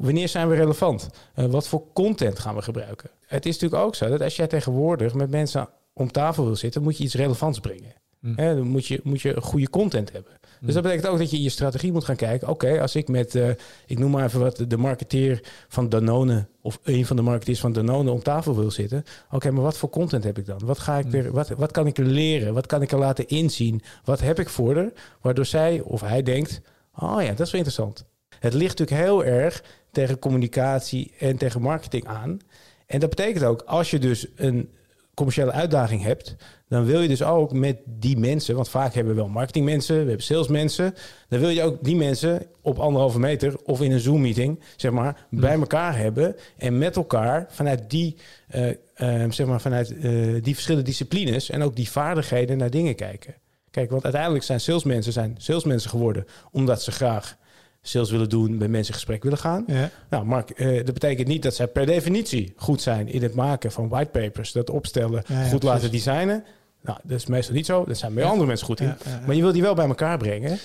wanneer 0.00 0.28
zijn 0.28 0.48
we 0.48 0.54
relevant? 0.54 1.08
Eh, 1.34 1.44
wat 1.44 1.68
voor 1.68 1.82
content 1.92 2.38
gaan 2.38 2.54
we 2.54 2.62
gebruiken? 2.62 3.10
Het 3.26 3.46
is 3.46 3.52
natuurlijk 3.58 3.82
ook 3.82 3.94
zo 3.94 4.08
dat 4.08 4.20
als 4.20 4.36
jij 4.36 4.46
tegenwoordig 4.46 5.14
met 5.14 5.30
mensen 5.30 5.68
om 5.92 6.12
tafel 6.12 6.44
wil 6.44 6.56
zitten, 6.56 6.82
moet 6.82 6.96
je 6.96 7.04
iets 7.04 7.14
relevants 7.14 7.58
brengen. 7.60 7.92
Hè, 8.20 8.54
dan 8.54 8.66
moet 8.66 8.86
je, 8.86 9.00
moet 9.02 9.20
je 9.20 9.40
goede 9.40 9.70
content 9.70 10.12
hebben. 10.12 10.32
Dus 10.60 10.74
dat 10.74 10.82
betekent 10.82 11.06
ook 11.06 11.18
dat 11.18 11.30
je 11.30 11.36
in 11.36 11.42
je 11.42 11.48
strategie 11.48 11.92
moet 11.92 12.04
gaan 12.04 12.16
kijken. 12.16 12.48
Oké, 12.48 12.80
als 12.80 12.96
ik 12.96 13.08
met, 13.08 13.34
eh, 13.34 13.48
ik 13.86 13.98
noem 13.98 14.10
maar 14.10 14.24
even 14.24 14.40
wat, 14.40 14.64
de 14.68 14.76
marketeer 14.76 15.42
van 15.68 15.88
Danone 15.88 16.48
of 16.62 16.80
een 16.82 17.06
van 17.06 17.16
de 17.16 17.22
marketeers 17.22 17.60
van 17.60 17.72
Danone 17.72 18.10
om 18.10 18.22
tafel 18.22 18.56
wil 18.56 18.70
zitten. 18.70 19.04
Oké, 19.30 19.50
maar 19.50 19.62
wat 19.62 19.76
voor 19.76 19.88
content 19.88 20.24
heb 20.24 20.38
ik 20.38 20.46
dan? 20.46 20.60
Wat, 20.64 20.78
ga 20.78 20.98
ik 20.98 21.12
er, 21.12 21.32
wat, 21.32 21.48
wat 21.48 21.70
kan 21.70 21.86
ik 21.86 21.98
er 21.98 22.04
leren? 22.04 22.54
Wat 22.54 22.66
kan 22.66 22.82
ik 22.82 22.92
er 22.92 22.98
laten 22.98 23.28
inzien? 23.28 23.82
Wat 24.04 24.20
heb 24.20 24.38
ik 24.38 24.48
voor 24.48 24.76
haar? 24.76 24.92
Waardoor 25.20 25.46
zij 25.46 25.80
of 25.80 26.00
hij 26.00 26.22
denkt, 26.22 26.60
oh 26.94 27.22
ja, 27.22 27.28
dat 27.28 27.46
is 27.46 27.52
wel 27.52 27.60
interessant. 27.60 28.04
Het 28.38 28.54
ligt 28.54 28.78
natuurlijk 28.78 29.08
heel 29.08 29.24
erg 29.24 29.64
tegen 29.90 30.18
communicatie 30.18 31.12
en 31.18 31.36
tegen 31.36 31.62
marketing 31.62 32.06
aan. 32.06 32.38
En 32.86 33.00
dat 33.00 33.10
betekent 33.10 33.44
ook, 33.44 33.62
als 33.62 33.90
je 33.90 33.98
dus 33.98 34.26
een 34.34 34.70
commerciële 35.14 35.52
uitdaging 35.52 36.02
hebt, 36.02 36.36
dan 36.70 36.84
wil 36.84 37.00
je 37.00 37.08
dus 37.08 37.22
ook 37.22 37.52
met 37.52 37.76
die 37.84 38.18
mensen, 38.18 38.54
want 38.54 38.68
vaak 38.68 38.94
hebben 38.94 39.14
we 39.14 39.20
wel 39.20 39.28
marketingmensen, 39.28 39.94
we 39.94 40.06
hebben 40.06 40.22
salesmensen, 40.22 40.94
dan 41.28 41.40
wil 41.40 41.48
je 41.48 41.62
ook 41.62 41.84
die 41.84 41.96
mensen 41.96 42.46
op 42.60 42.78
anderhalve 42.78 43.18
meter 43.18 43.56
of 43.64 43.80
in 43.82 43.92
een 43.92 44.00
Zoom-meeting, 44.00 44.60
zeg 44.76 44.90
maar, 44.90 45.26
bij 45.30 45.54
elkaar 45.54 45.96
hebben 45.96 46.36
en 46.56 46.78
met 46.78 46.96
elkaar 46.96 47.46
vanuit 47.48 47.90
die, 47.90 48.16
eh, 48.48 48.70
eh, 48.94 49.30
zeg 49.30 49.46
maar, 49.46 49.60
vanuit 49.60 49.96
eh, 49.96 50.02
die 50.42 50.54
verschillende 50.54 50.86
disciplines 50.86 51.50
en 51.50 51.62
ook 51.62 51.76
die 51.76 51.90
vaardigheden 51.90 52.58
naar 52.58 52.70
dingen 52.70 52.94
kijken. 52.94 53.34
Kijk, 53.70 53.90
want 53.90 54.04
uiteindelijk 54.04 54.44
zijn 54.44 54.60
salesmensen 54.60 55.12
zijn 55.12 55.34
salesmensen 55.38 55.90
geworden 55.90 56.26
omdat 56.50 56.82
ze 56.82 56.92
graag 56.92 57.36
sales 57.82 58.10
willen 58.10 58.28
doen, 58.28 58.50
met 58.50 58.70
mensen 58.70 58.92
in 58.92 58.94
gesprek 58.94 59.22
willen 59.22 59.38
gaan. 59.38 59.64
Ja. 59.66 59.90
Nou, 60.10 60.24
Mark, 60.24 60.56
dat 60.58 60.94
betekent 60.94 61.28
niet 61.28 61.42
dat 61.42 61.54
zij 61.54 61.66
per 61.66 61.86
definitie 61.86 62.52
goed 62.56 62.82
zijn 62.82 63.08
in 63.08 63.22
het 63.22 63.34
maken 63.34 63.72
van 63.72 63.88
whitepapers, 63.88 64.52
dat 64.52 64.70
opstellen, 64.70 65.22
Ja, 65.26 65.40
ja, 65.40 65.48
goed 65.48 65.62
laten 65.62 65.90
designen. 65.90 66.44
Nou, 66.82 66.98
dat 67.02 67.18
is 67.18 67.26
meestal 67.26 67.54
niet 67.54 67.66
zo. 67.66 67.84
Dat 67.84 67.96
zijn 67.98 68.14
Ja. 68.14 68.26
andere 68.28 68.46
mensen 68.46 68.66
goed 68.66 68.80
in. 68.80 68.94
Maar 69.26 69.34
je 69.34 69.42
wil 69.42 69.52
die 69.52 69.62
wel 69.62 69.74
bij 69.74 69.86
elkaar 69.86 70.18
brengen. 70.18 70.58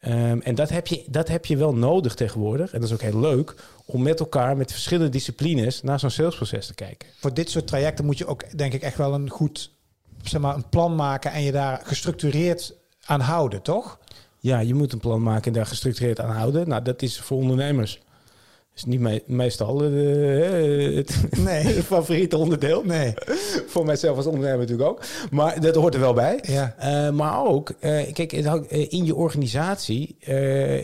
Ehm, 0.00 0.38
en 0.42 0.54
dat 0.54 0.68
heb, 0.68 0.86
je, 0.86 1.04
dat 1.06 1.28
heb 1.28 1.46
je 1.46 1.56
wel 1.56 1.74
nodig 1.74 2.14
tegenwoordig. 2.14 2.72
En 2.72 2.80
dat 2.80 2.88
is 2.88 2.94
ook 2.94 3.02
heel 3.02 3.20
leuk 3.20 3.54
om 3.84 4.02
met 4.02 4.20
elkaar, 4.20 4.56
met 4.56 4.72
verschillende 4.72 5.10
disciplines, 5.10 5.82
naar 5.82 5.98
zo'n 6.00 6.10
salesproces 6.10 6.66
te 6.66 6.74
kijken. 6.74 7.08
Voor 7.20 7.34
dit 7.34 7.50
soort 7.50 7.66
trajecten 7.66 8.04
moet 8.04 8.18
je 8.18 8.26
ook, 8.26 8.58
denk 8.58 8.72
ik, 8.72 8.82
echt 8.82 8.96
wel 8.96 9.14
een 9.14 9.30
goed 9.30 9.70
zeg 10.22 10.40
maar, 10.40 10.54
een 10.54 10.68
plan 10.68 10.94
maken 10.94 11.32
en 11.32 11.42
je 11.42 11.52
daar 11.52 11.80
gestructureerd 11.84 12.74
aan 13.04 13.20
houden, 13.20 13.62
toch? 13.62 13.98
Ja, 14.40 14.58
je 14.58 14.74
moet 14.74 14.92
een 14.92 14.98
plan 14.98 15.22
maken 15.22 15.46
en 15.46 15.52
daar 15.52 15.66
gestructureerd 15.66 16.20
aan 16.20 16.30
houden. 16.36 16.68
Nou, 16.68 16.82
dat 16.82 17.02
is 17.02 17.20
voor 17.20 17.36
ondernemers. 17.36 18.00
Is 18.76 18.84
niet 18.84 19.00
me- 19.00 19.22
meestal 19.26 19.84
eh, 19.84 20.96
het, 20.96 21.22
Nee. 21.44 21.64
favoriete 21.64 22.36
onderdeel. 22.36 22.82
Nee. 22.84 23.14
Voor 23.66 23.84
mijzelf 23.84 24.16
als 24.16 24.26
ondernemer 24.26 24.58
natuurlijk 24.58 24.88
ook. 24.88 25.00
Maar 25.30 25.60
dat 25.60 25.74
hoort 25.74 25.94
er 25.94 26.00
wel 26.00 26.12
bij. 26.14 26.38
Ja. 26.42 26.74
Eh, 26.78 27.10
maar 27.10 27.44
ook, 27.46 27.72
eh, 27.80 28.12
kijk, 28.12 28.32
in 28.68 29.04
je 29.04 29.14
organisatie 29.14 30.16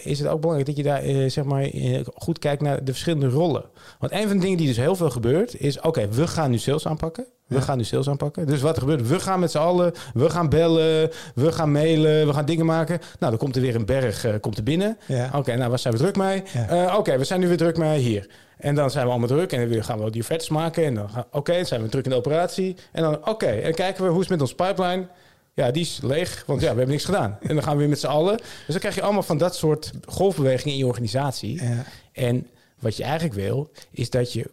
is 0.02 0.18
het 0.18 0.28
ook 0.28 0.40
belangrijk 0.40 0.66
dat 0.66 0.76
je 0.76 0.82
daar 0.82 1.30
zeg 1.30 1.44
maar, 1.44 1.70
goed 2.14 2.38
kijkt 2.38 2.62
naar 2.62 2.84
de 2.84 2.90
verschillende 2.92 3.28
rollen. 3.28 3.64
Want 3.98 4.12
een 4.12 4.26
van 4.28 4.36
de 4.36 4.42
dingen 4.42 4.56
die 4.58 4.66
dus 4.66 4.76
heel 4.76 4.96
veel 4.96 5.10
gebeurt, 5.10 5.60
is: 5.60 5.80
oké, 5.80 6.08
we 6.08 6.26
gaan 6.26 6.50
nu 6.50 6.58
sales 6.58 6.86
aanpakken. 6.86 7.26
We 7.52 7.60
gaan 7.60 7.76
nu 7.76 7.84
sales 7.84 8.08
aanpakken. 8.08 8.46
Dus 8.46 8.60
wat 8.60 8.74
er 8.76 8.80
gebeurt, 8.80 9.08
we 9.08 9.20
gaan 9.20 9.40
met 9.40 9.50
z'n 9.50 9.58
allen, 9.58 9.92
we 10.14 10.30
gaan 10.30 10.48
bellen, 10.48 11.10
we 11.34 11.52
gaan 11.52 11.72
mailen, 11.72 12.26
we 12.26 12.32
gaan 12.32 12.44
dingen 12.44 12.66
maken. 12.66 12.98
Nou, 12.98 13.30
dan 13.30 13.36
komt 13.36 13.56
er 13.56 13.62
weer 13.62 13.74
een 13.74 13.86
berg 13.86 14.24
eh, 14.24 14.34
komt 14.40 14.56
er 14.56 14.62
binnen. 14.62 14.98
Ja. 15.06 15.30
Oké, 15.34 15.56
nou, 15.56 15.68
waar 15.70 15.78
zijn 15.78 15.94
we 15.94 16.00
druk 16.00 16.16
mee? 16.16 16.42
Ja. 16.52 16.68
Eh, 16.68 16.98
Oké, 16.98 17.18
we 17.18 17.24
zijn 17.24 17.40
nu 17.40 17.48
weer 17.48 17.56
druk 17.56 17.76
mee 17.76 17.98
hier. 17.98 18.28
En 18.58 18.74
dan 18.74 18.90
zijn 18.90 19.04
we 19.04 19.10
allemaal 19.10 19.28
druk 19.28 19.52
en 19.52 19.70
dan 19.70 19.84
gaan 19.84 20.04
we 20.04 20.10
die 20.10 20.20
offertes 20.20 20.48
maken. 20.48 20.84
En 20.84 20.94
dan 20.94 21.08
oké, 21.30 21.52
dan 21.52 21.66
zijn 21.66 21.82
we 21.82 21.88
druk 21.88 22.04
in 22.04 22.10
de 22.10 22.16
operatie. 22.16 22.76
En 22.92 23.02
dan 23.02 23.28
oké, 23.28 23.46
en 23.46 23.74
kijken 23.74 24.04
we 24.04 24.10
hoe 24.10 24.20
is 24.20 24.28
het 24.28 24.38
met 24.38 24.40
ons 24.40 24.54
pipeline. 24.54 25.06
Ja, 25.54 25.70
die 25.70 25.82
is 25.82 26.00
leeg, 26.02 26.42
want 26.46 26.60
ja, 26.60 26.66
we 26.70 26.76
hebben 26.76 26.94
niks 26.94 27.04
gedaan. 27.04 27.38
En 27.42 27.54
dan 27.54 27.62
gaan 27.62 27.72
we 27.72 27.78
weer 27.78 27.88
met 27.88 28.00
z'n 28.00 28.06
allen. 28.06 28.36
Dus 28.36 28.46
dan 28.66 28.78
krijg 28.78 28.94
je 28.94 29.02
allemaal 29.02 29.22
van 29.22 29.38
dat 29.38 29.56
soort 29.56 29.90
golfbewegingen 30.06 30.72
in 30.72 30.78
je 30.78 30.86
organisatie. 30.86 31.62
Ja. 31.62 31.84
En 32.12 32.46
wat 32.82 32.96
je 32.96 33.02
eigenlijk 33.02 33.34
wil, 33.34 33.70
is 33.90 34.10
dat 34.10 34.32
je 34.32 34.50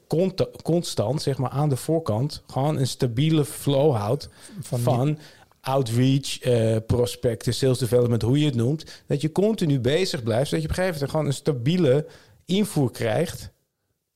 constant, 0.63 1.21
zeg 1.21 1.37
maar 1.37 1.49
aan 1.49 1.69
de 1.69 1.75
voorkant, 1.75 2.43
gewoon 2.47 2.77
een 2.77 2.87
stabiele 2.87 3.45
flow 3.45 3.95
houdt 3.95 4.29
Van 4.59 4.79
van, 4.79 5.05
die- 5.05 5.17
outreach, 5.61 6.39
eh 6.39 6.75
prospecten, 6.87 7.53
sales 7.53 7.77
development, 7.77 8.21
hoe 8.21 8.39
je 8.39 8.45
het 8.45 8.55
noemt. 8.55 9.03
Dat 9.07 9.21
je 9.21 9.31
continu 9.31 9.79
bezig 9.79 10.23
blijft, 10.23 10.49
zodat 10.49 10.63
je 10.65 10.69
op 10.71 10.77
een 10.77 10.83
gegeven 10.83 10.93
moment 10.93 11.11
gewoon 11.11 11.25
een 11.25 11.33
stabiele 11.33 12.05
invoer 12.45 12.91
krijgt 12.91 13.51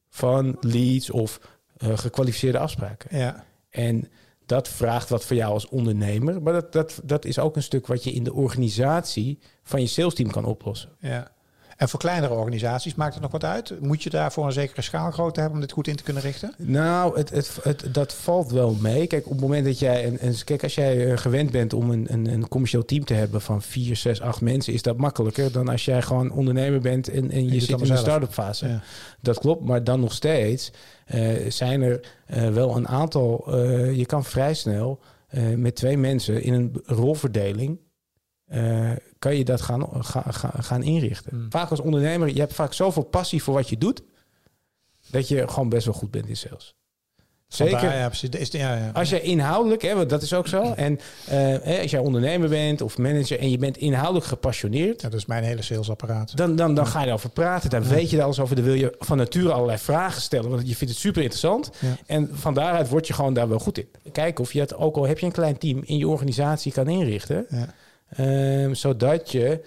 van 0.10 0.57
leads 0.60 1.10
of 1.10 1.39
eh, 1.77 1.98
gekwalificeerde 1.98 2.57
afspraken. 2.60 3.18
Ja. 3.18 3.45
En 3.69 4.10
dat 4.45 4.68
vraagt 4.68 5.10
wat 5.10 5.25
voor 5.25 5.36
jou 5.36 5.54
als 5.54 5.68
ondernemer, 5.69 6.42
maar 6.42 6.54
dat, 6.54 6.74
dat, 6.74 7.00
dat 7.04 7.25
is 7.25 7.39
ook 7.39 7.56
een 7.56 7.63
stuk 7.63 7.88
wat 7.88 8.04
je 8.04 8.12
in 8.12 8.24
de 8.24 8.33
organisatie 8.33 9.39
van 9.63 9.81
je 9.81 9.88
salesteam 9.88 10.31
kan 10.31 10.45
oplossen. 10.45 10.89
Ja. 11.00 11.31
En 11.84 11.90
voor 11.90 12.00
kleinere 12.00 12.34
organisaties 12.34 12.96
maakt 12.96 13.14
het 13.14 13.24
nog 13.24 13.32
wat 13.32 13.44
uit? 13.44 13.82
Moet 13.82 14.04
je 14.04 14.10
daarvoor 14.10 14.46
een 14.46 14.52
zekere 14.52 14.82
schaalgrootte 14.82 15.40
hebben 15.40 15.60
om 15.60 15.66
dit 15.66 15.74
goed 15.74 15.88
in 15.88 15.96
te 15.96 16.04
kunnen 16.04 16.24
richten? 16.24 16.54
Nou, 16.58 17.18
het, 17.18 17.30
het, 17.30 17.58
het, 17.64 17.86
dat 17.92 18.14
valt 18.14 18.52
wel 18.52 18.78
mee. 18.82 19.08
Kijk, 19.08 19.26
op 19.26 19.32
het 19.32 19.42
moment 19.42 19.66
dat 19.66 19.80
jij. 19.80 20.04
En, 20.04 20.20
en 20.20 20.44
kijk, 20.44 20.64
als 20.64 20.76
jij 20.76 21.12
eh, 21.12 21.18
gewend 21.18 21.52
bent 21.52 21.74
om 21.74 21.92
een, 21.92 22.14
een, 22.14 22.26
een 22.26 22.48
commercieel 22.48 22.86
team 22.86 23.06
te 23.06 23.14
hebben 23.14 23.42
van 23.42 23.62
vier, 23.62 23.96
zes, 23.96 24.22
acht 24.22 24.42
mensen, 24.42 24.74
is 24.74 24.82
dat 24.82 24.98
makkelijker 24.98 25.52
dan 25.52 25.68
als 25.68 25.86
jij 25.86 26.02
gewoon 26.02 26.32
ondernemer 26.32 26.80
bent 26.80 27.10
en, 27.10 27.32
en 27.32 27.44
je, 27.44 27.60
zit 27.60 27.80
in 27.80 27.86
zelf. 27.86 28.00
start-up 28.00 28.34
fase. 28.34 28.68
Ja. 28.68 28.82
Dat 29.22 29.40
klopt, 29.40 29.64
maar 29.64 29.84
dan 29.84 30.00
nog 30.00 30.14
steeds 30.14 30.72
eh, 31.06 31.30
zijn 31.48 31.82
er 31.82 32.00
eh, 32.26 32.50
wel 32.50 32.76
een 32.76 32.88
aantal. 32.88 33.58
je 33.90 34.06
kan 34.06 34.24
vrij 34.24 34.54
snel 34.54 35.00
met 35.56 35.76
twee 35.76 35.98
mensen 35.98 36.44
in 36.44 36.54
een 36.54 36.82
rolverdeling. 36.86 37.80
Eh, 38.53 38.91
kan 39.19 39.36
je 39.36 39.43
dat 39.43 39.62
gaan, 39.62 39.88
ga- 40.03 40.31
ga- 40.31 40.53
gaan 40.62 40.83
inrichten. 40.83 41.31
Hmm. 41.31 41.45
Vaak 41.51 41.69
als 41.69 41.79
ondernemer, 41.79 42.27
je 42.33 42.39
hebt 42.39 42.53
vaak 42.53 42.74
zoveel 42.74 43.03
passie 43.03 43.43
voor 43.43 43.53
wat 43.53 43.69
je 43.69 43.77
doet, 43.77 44.01
dat 45.12 45.27
je 45.27 45.48
gewoon 45.48 45.69
best 45.69 45.86
wel 45.86 45.93
goed 45.93 46.12
bent 46.12 46.27
in 46.27 46.38
sales. 46.38 46.75
Zeker. 47.48 47.95
Ja, 47.95 48.07
precies. 48.07 48.51
Ja, 48.51 48.75
ja. 48.75 48.89
Als 48.93 49.10
je 49.10 49.22
inhoudelijk, 49.22 49.81
hè, 49.81 49.95
want 49.95 50.10
dat 50.10 50.22
is 50.22 50.33
ook 50.33 50.48
zo. 50.48 50.74
En 50.74 51.00
eh, 51.27 51.81
als 51.81 51.91
jij 51.91 52.00
ondernemer 52.00 52.50
bent 52.50 52.81
of 52.81 52.98
manager 52.98 53.39
en 53.39 53.50
je 53.50 53.57
bent 53.57 53.77
inhoudelijk 53.77 54.25
gepassioneerd, 54.25 55.01
dat 55.01 55.13
is 55.13 55.25
mijn 55.25 55.43
hele 55.43 55.62
salesapparaat. 55.62 56.38
dan, 56.38 56.55
dan, 56.55 56.75
dan 56.75 56.88
ga 56.88 57.01
je 57.01 57.07
erover 57.07 57.29
praten. 57.29 57.69
Dan 57.69 57.83
weet 57.83 58.10
je 58.10 58.17
er 58.17 58.24
alles 58.24 58.39
over. 58.39 58.55
Dan 58.55 58.65
wil 58.65 58.74
je 58.74 58.95
van 59.00 59.17
nature 59.17 59.51
allerlei 59.51 59.77
vragen 59.77 60.22
stellen. 60.22 60.50
Want 60.50 60.67
je 60.67 60.75
vindt 60.75 60.93
het 60.93 61.01
super 61.03 61.22
interessant. 61.22 61.72
En 62.05 62.29
van 62.33 62.53
daaruit 62.53 62.89
word 62.89 63.07
je 63.07 63.13
gewoon 63.13 63.33
daar 63.33 63.50
wel 63.50 63.60
goed 63.60 63.77
in. 63.77 63.88
Kijken 64.12 64.43
of 64.43 64.53
je 64.53 64.60
het, 64.60 64.75
ook 64.75 64.95
al 64.95 65.07
heb 65.07 65.19
je 65.19 65.25
een 65.25 65.31
klein 65.31 65.57
team, 65.57 65.81
in 65.86 65.98
je 65.98 66.07
organisatie 66.07 66.72
kan 66.72 66.88
inrichten. 66.88 67.45
Ehm, 68.15 68.74
zodat 68.74 69.32
je, 69.32 69.65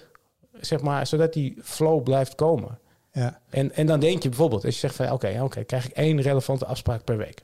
zeg 0.59 0.81
maar, 0.81 1.07
zodat 1.07 1.33
die 1.33 1.57
flow 1.63 2.03
blijft 2.03 2.35
komen. 2.35 2.79
Ja. 3.11 3.39
En, 3.49 3.71
en 3.71 3.85
dan 3.85 3.99
denk 3.99 4.23
je 4.23 4.29
bijvoorbeeld, 4.29 4.65
als 4.65 4.73
je 4.73 4.79
zegt 4.79 4.95
van 4.95 5.11
oké, 5.11 5.39
oké, 5.41 5.63
krijg 5.63 5.85
ik 5.85 5.91
één 5.91 6.21
relevante 6.21 6.65
afspraak 6.65 7.03
per 7.03 7.17
week. 7.17 7.43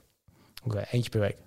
Oké, 0.63 0.83
eentje 0.91 1.09
per 1.09 1.19
week. 1.19 1.37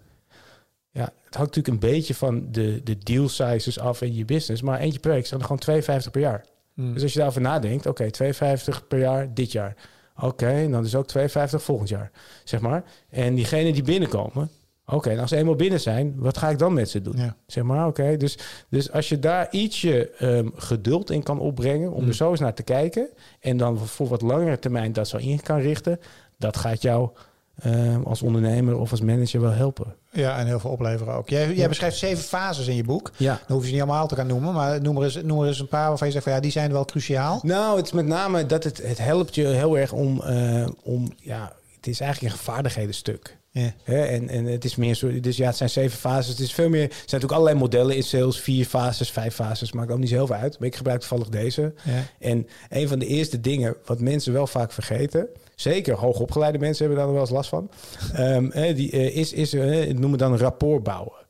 Ja, 0.91 1.13
het 1.25 1.35
hangt 1.35 1.57
natuurlijk 1.57 1.69
een 1.69 1.91
beetje 1.91 2.15
van 2.15 2.53
de, 2.53 2.81
de 2.85 2.99
deal 2.99 3.29
sizes 3.29 3.79
af 3.79 4.03
in 4.03 4.15
je 4.15 4.25
business. 4.25 4.63
Maar 4.63 4.79
eentje 4.79 5.01
per 5.01 5.11
week 5.11 5.27
zijn 5.27 5.41
er 5.41 5.47
gewoon 5.47 5.61
52 5.61 6.11
per 6.11 6.21
jaar. 6.21 6.45
Hmm. 6.75 6.93
Dus 6.93 7.03
als 7.03 7.13
je 7.13 7.19
daarover 7.19 7.43
nadenkt, 7.43 7.87
oké, 7.87 8.11
52 8.11 8.87
per 8.87 8.99
jaar 8.99 9.35
dit 9.35 9.53
jaar. 9.53 9.77
Oké, 10.21 10.69
dan 10.71 10.83
dus 10.83 10.95
ook 10.95 11.07
52 11.07 11.63
volgend 11.63 11.89
jaar, 11.89 12.11
zeg 12.45 12.61
maar. 12.61 12.85
En 13.11 13.35
diegenen 13.35 13.73
die 13.73 13.83
binnenkomen, 13.83 14.51
oké, 14.87 15.11
en 15.11 15.19
als 15.19 15.31
ze 15.31 15.37
eenmaal 15.37 15.55
binnen 15.57 15.81
zijn, 15.81 16.15
wat 16.17 16.39
ga 16.39 16.49
ik 16.51 16.59
dan 16.59 16.73
met 16.73 16.91
ze 16.91 17.03
doen? 17.03 17.17
Ja. 17.17 17.37
Zeg 17.47 17.65
maar, 17.65 17.87
oké. 17.87 18.17
Dus, 18.17 18.39
dus 18.69 18.93
als 18.93 19.09
je 19.09 19.19
daar 19.19 19.49
ietsje 19.51 20.11
ehm, 20.11 20.49
geduld 20.55 21.11
in 21.11 21.23
kan 21.23 21.39
opbrengen 21.41 21.93
om 21.93 22.03
Mm. 22.03 22.09
er 22.09 22.15
zo 22.15 22.31
eens 22.31 22.41
naar 22.41 22.55
te 22.55 22.63
kijken 22.63 23.09
en 23.41 23.57
dan 23.57 23.79
voor 23.79 24.09
wat 24.09 24.23
langere 24.23 24.59
termijn 24.59 24.93
dat 24.93 25.09
zo 25.09 25.17
in 25.17 25.41
kan 25.43 25.59
richten, 25.61 26.01
dat 26.39 26.57
gaat 26.57 26.83
jou 26.83 27.09
ehm, 27.57 28.03
als 28.03 28.23
ondernemer 28.23 28.79
of 28.79 28.91
als 28.91 29.01
manager 29.01 29.41
wel 29.41 29.51
helpen. 29.51 29.95
ja, 30.13 30.39
en 30.39 30.47
heel 30.47 30.61
veel 30.61 30.71
opleveren 30.71 31.15
ook. 31.15 31.29
Jij, 31.29 31.55
jij 31.55 31.69
beschrijft 31.69 31.97
zeven 31.97 32.25
fases 32.25 32.67
in 32.67 32.77
je 32.77 32.85
boek. 32.85 33.11
Ja. 33.17 33.41
Dan 33.47 33.57
hoef 33.57 33.61
je 33.61 33.67
ze 33.67 33.73
niet 33.75 33.83
allemaal 33.83 34.07
te 34.07 34.15
gaan 34.15 34.27
noemen, 34.27 34.53
maar 34.55 34.81
noem 34.83 34.97
er 34.97 35.03
eens, 35.05 35.23
noem 35.23 35.41
er 35.41 35.47
eens 35.49 35.61
een 35.61 35.69
paar 35.69 35.89
waarvan 35.89 36.07
je 36.07 36.13
zegt 36.13 36.25
van 36.25 36.35
ja, 36.35 36.41
die 36.41 36.51
zijn 36.51 36.73
wel 36.73 36.85
cruciaal. 36.85 37.41
Nou, 37.43 37.77
het 37.77 37.87
is 37.87 37.93
met 37.93 38.07
name 38.07 38.47
dat 38.47 38.65
het, 38.65 38.83
het 38.87 38.99
helpt 38.99 39.35
je 39.35 39.47
heel 39.47 39.79
erg 39.79 39.93
om, 39.93 40.23
eh, 40.23 40.67
om 40.83 41.13
ja, 41.17 41.53
het 41.87 41.95
is 41.95 42.01
eigenlijk 42.01 42.35
een 42.35 42.41
vaardigheden-stuk. 42.41 43.39
Ja. 43.51 43.73
En, 43.85 44.29
en 44.29 44.45
het 44.45 44.65
is 44.65 44.77
meer 44.77 44.95
zo, 44.95 45.21
dus 45.21 45.37
ja, 45.37 45.47
het 45.47 45.57
zijn 45.57 45.71
zeven 45.71 45.99
fases. 45.99 46.29
Het 46.29 46.39
is 46.39 46.55
veel 46.55 46.69
meer. 46.69 46.83
Er 46.83 46.89
zijn 46.91 47.03
natuurlijk 47.05 47.33
allerlei 47.33 47.59
modellen 47.59 47.97
in 47.97 48.03
sales, 48.03 48.41
vier 48.41 48.67
fases, 48.67 49.11
vijf 49.11 49.35
fases, 49.35 49.73
maakt 49.73 49.91
ook 49.91 49.99
niet 49.99 50.09
zo 50.09 50.15
heel 50.15 50.27
veel 50.27 50.37
uit. 50.37 50.59
Maar 50.59 50.69
ik 50.69 50.77
gebruik 50.77 51.01
toevallig 51.01 51.29
deze. 51.29 51.75
Ja. 51.85 52.03
En 52.19 52.47
een 52.69 52.89
van 52.89 52.99
de 52.99 53.07
eerste 53.07 53.41
dingen 53.41 53.77
wat 53.85 54.01
mensen 54.01 54.33
wel 54.33 54.47
vaak 54.47 54.73
vergeten, 54.73 55.29
zeker 55.55 55.95
hoogopgeleide 55.95 56.59
mensen 56.59 56.87
hebben 56.87 57.05
daar 57.05 57.13
wel 57.13 57.23
eens 57.23 57.31
last 57.31 57.49
van, 57.49 57.71
ehm, 58.13 58.75
die, 58.75 58.91
eh, 58.91 59.17
is, 59.17 59.33
is 59.33 59.53
eh, 59.53 59.95
noemen 59.95 60.19
dan 60.19 60.37
rapport 60.37 60.83
bouwen. 60.83 61.25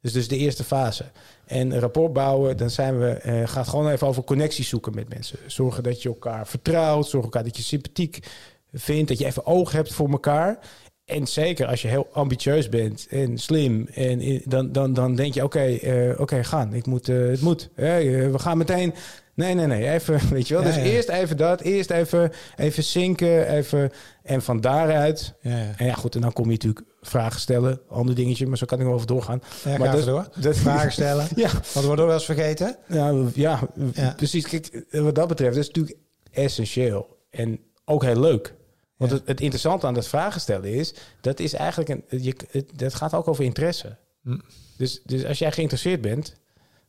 Dus, 0.00 0.12
dus 0.12 0.28
de 0.28 0.36
eerste 0.36 0.64
fase. 0.64 1.04
En 1.46 1.78
rapport 1.78 2.12
bouwen, 2.12 2.56
dan 2.56 2.70
zijn 2.70 2.98
we, 2.98 3.08
eh, 3.08 3.48
gaat 3.48 3.68
gewoon 3.68 3.88
even 3.88 4.06
over 4.06 4.24
connecties 4.24 4.68
zoeken 4.68 4.94
met 4.94 5.08
mensen. 5.08 5.38
Zorgen 5.46 5.82
dat 5.82 6.02
je 6.02 6.08
elkaar 6.08 6.46
vertrouwt, 6.46 7.06
zorg 7.06 7.24
elkaar 7.24 7.44
dat 7.44 7.56
je 7.56 7.62
sympathiek 7.62 8.18
vindt, 8.72 9.08
dat 9.08 9.18
je 9.18 9.26
even 9.26 9.46
oog 9.46 9.72
hebt 9.72 9.92
voor 9.92 10.10
elkaar. 10.10 10.58
En 11.04 11.26
zeker 11.26 11.66
als 11.66 11.82
je 11.82 11.88
heel 11.88 12.08
ambitieus 12.12 12.68
bent 12.68 13.06
en 13.10 13.38
slim, 13.38 13.86
en 13.94 14.40
dan, 14.44 14.72
dan, 14.72 14.92
dan 14.92 15.14
denk 15.14 15.34
je: 15.34 15.44
oké, 15.44 15.60
eh, 15.64 16.20
oké, 16.20 16.44
gaan. 16.44 16.74
Ik 16.74 16.86
moet, 16.86 17.08
eh, 17.08 17.16
het 17.28 17.40
moet. 17.40 17.70
Eh, 17.74 17.86
we 18.30 18.38
gaan 18.38 18.58
meteen. 18.58 18.94
Nee, 19.34 19.54
nee, 19.54 19.66
nee. 19.66 19.90
Even, 19.90 20.20
weet 20.30 20.48
je 20.48 20.54
wel. 20.54 20.62
Ja, 20.62 20.68
dus 20.68 20.76
ja. 20.76 20.82
eerst 20.82 21.08
even 21.08 21.36
dat. 21.36 21.60
Eerst 21.60 21.90
even, 21.90 22.30
even 22.56 22.82
zinken. 22.84 23.48
Even, 23.48 23.90
en 24.22 24.42
van 24.42 24.60
daaruit. 24.60 25.34
Ja, 25.40 25.50
ja. 25.58 25.72
En 25.76 25.86
ja, 25.86 25.94
goed. 25.94 26.14
En 26.14 26.20
dan 26.20 26.32
kom 26.32 26.44
je 26.44 26.50
natuurlijk 26.50 26.84
vragen 27.02 27.40
stellen. 27.40 27.80
Ander 27.88 28.14
dingetje, 28.14 28.46
maar 28.46 28.58
zo 28.58 28.66
kan 28.66 28.78
ik 28.78 28.84
nog 28.84 28.92
wel 28.92 29.02
over 29.02 29.14
doorgaan. 29.14 29.42
Ja, 29.64 29.78
maar 29.78 29.94
even 29.94 30.06
door. 30.06 30.28
dat- 30.40 30.56
Vragen 30.56 30.92
stellen. 30.92 31.26
Ja, 31.36 31.50
Want 31.52 31.72
we 31.72 31.80
worden 31.86 31.98
ook 32.04 32.10
wel 32.10 32.12
eens 32.18 32.24
vergeten. 32.24 32.76
nou, 32.86 33.30
ja, 33.34 33.60
Ja. 33.94 34.12
precies. 34.16 34.46
Kijk, 34.48 34.84
wat 34.90 35.14
dat 35.14 35.28
betreft, 35.28 35.54
dat 35.54 35.62
is 35.62 35.68
natuurlijk 35.68 35.98
essentieel. 36.30 37.16
En 37.30 37.60
ook 37.84 38.04
heel 38.04 38.20
leuk. 38.20 38.54
Want 39.00 39.12
het, 39.12 39.22
het 39.26 39.40
interessante 39.40 39.86
aan 39.86 39.94
dat 39.94 40.08
vragen 40.08 40.40
stellen 40.40 40.72
is, 40.72 40.94
dat 41.20 41.40
is 41.40 41.52
eigenlijk 41.52 41.88
een, 41.88 42.22
je, 42.22 42.36
het, 42.50 42.70
dat 42.74 42.94
gaat 42.94 43.14
ook 43.14 43.28
over 43.28 43.44
interesse. 43.44 43.96
Hm. 44.22 44.38
Dus, 44.76 45.02
dus 45.04 45.24
als 45.24 45.38
jij 45.38 45.52
geïnteresseerd 45.52 46.00
bent, 46.00 46.34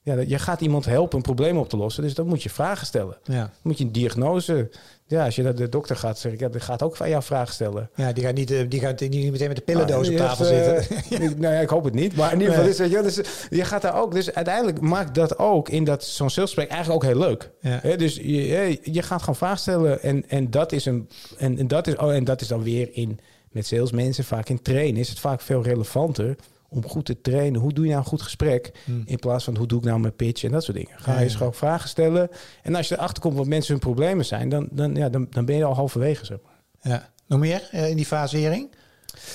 ja, 0.04 0.20
je 0.28 0.40
gaat 0.40 0.62
iemand 0.62 0.86
helpen 0.86 1.18
een 1.18 1.24
probleem 1.24 1.58
op 1.58 1.70
te 1.70 1.78
lossen. 1.78 2.04
Dus 2.04 2.14
dan 2.14 2.28
moet 2.28 2.44
je 2.44 2.50
vragen 2.50 2.86
stellen. 2.86 3.18
Dan 3.24 3.36
Ja. 3.36 3.52
moet 3.62 3.78
je 3.78 3.84
een 3.84 3.92
diagnose. 3.92 4.70
Ja, 5.08 5.26
als 5.26 5.36
je 5.36 5.44
naar 5.44 5.56
de 5.56 5.70
dokter 5.70 5.96
gaat, 5.96 6.20
zeg 6.20 6.32
ik, 6.32 6.40
ja, 6.40 6.48
die 6.50 6.60
gaat 6.62 6.84
ook 6.84 6.96
van 6.96 7.10
jou 7.10 7.24
vragen 7.24 7.54
stellen. 7.54 7.90
ja, 7.96 8.12
die 8.14 8.24
gaat 8.24 8.34
niet, 8.34 8.52
eh, 8.52 8.60
die 8.70 8.80
gaat 8.80 9.00
niet 9.00 9.32
meteen 9.32 9.48
met 9.48 9.58
de 9.58 9.64
pillendoos 9.64 10.08
Ah, 10.08 10.12
op 10.14 10.18
tafel 10.20 10.46
hebt, 10.46 10.86
zitten. 10.86 11.20
eh, 11.20 11.26
ik- 11.30 11.40
nou 11.40 11.54
ja, 11.54 11.60
ik 11.60 11.70
hoop 11.70 11.84
het 11.84 11.94
niet. 11.94 12.16
Maar 12.16 12.32
in 12.34 12.40
ieder 12.40 12.48
geval, 12.54 12.64
Nee. 12.64 12.72
is, 12.74 12.80
weet 12.80 12.90
je, 12.90 12.94
wel, 12.94 13.04
dus, 13.04 13.22
je 13.50 13.64
gaat 13.66 13.82
daar 13.82 14.02
ook. 14.02 14.14
Dus 14.14 14.34
uiteindelijk 14.34 14.82
maakt 14.82 15.16
dat 15.16 15.38
ook 15.40 15.70
in 15.70 15.84
dat 15.84 16.04
zo'n 16.04 16.30
salesgesprek 16.30 16.70
eigenlijk 16.70 17.04
ook 17.04 17.10
heel 17.12 17.20
leuk. 17.20 17.50
Ja. 17.60 17.96
Dus 17.96 18.16
je, 18.16 18.48
je- 18.48 18.80
je 18.82 19.02
gaat 19.02 19.20
gewoon 19.20 19.36
vragen 19.36 19.60
stellen. 19.60 20.02
En, 20.02 20.30
en, 20.30 20.50
dat 20.52 20.72
is 20.72 20.86
een, 20.86 21.10
en, 21.38 21.58
en, 21.58 21.68
dat 21.68 21.88
is, 21.88 21.96
oh, 21.96 22.14
en 22.14 22.24
dat 22.24 22.42
is 22.42 22.48
dan 22.48 22.64
weer 22.64 22.90
in 22.92 23.20
met 23.52 23.66
salesmensen, 23.68 24.24
vaak 24.24 24.50
in 24.50 24.62
trainen, 24.62 25.00
is 25.00 25.10
het 25.10 25.20
vaak 25.20 25.42
veel 25.42 25.64
relevanter 25.64 26.36
om 26.74 26.88
goed 26.88 27.06
te 27.06 27.22
trainen. 27.22 27.62
Hoe 27.62 27.74
doe 27.74 27.84
je 27.84 27.90
nou 27.92 28.02
een 28.04 28.10
goed 28.10 28.22
gesprek? 28.22 28.72
Hm. 28.86 28.92
In 29.06 29.20
plaats 29.20 29.44
van 29.44 29.58
hoe 29.58 29.68
doe 29.68 29.80
ik 29.80 29.86
nou 29.86 30.00
mijn 30.00 30.16
pitch 30.16 30.44
en 30.44 30.52
dat 30.52 30.64
soort 30.64 30.78
dingen. 30.78 30.92
Ga 30.96 31.12
Ja, 31.12 31.18
je 31.18 31.24
eens 31.24 31.32
ja. 31.32 31.38
gewoon 31.38 31.54
vragen 31.54 31.90
stellen. 31.90 32.30
En 32.64 32.76
als 32.76 32.88
je 32.88 32.96
erachter 32.96 33.22
komt 33.24 33.38
wat 33.38 33.48
mensen 33.48 33.72
hun 33.72 33.82
problemen 33.82 34.26
zijn, 34.26 34.50
dan, 34.50 34.68
dan, 34.72 34.96
ja, 34.96 35.10
dan, 35.10 35.28
dan 35.30 35.46
ben 35.46 35.56
je 35.56 35.64
al 35.64 35.76
halverwege. 35.76 36.26
Zeg 36.26 36.38
maar. 36.44 36.92
Ja. 36.94 37.10
Nog 37.28 37.40
meer 37.40 37.68
eh, 37.72 37.90
in 37.90 37.96
die 37.96 38.06
fasering? 38.06 38.70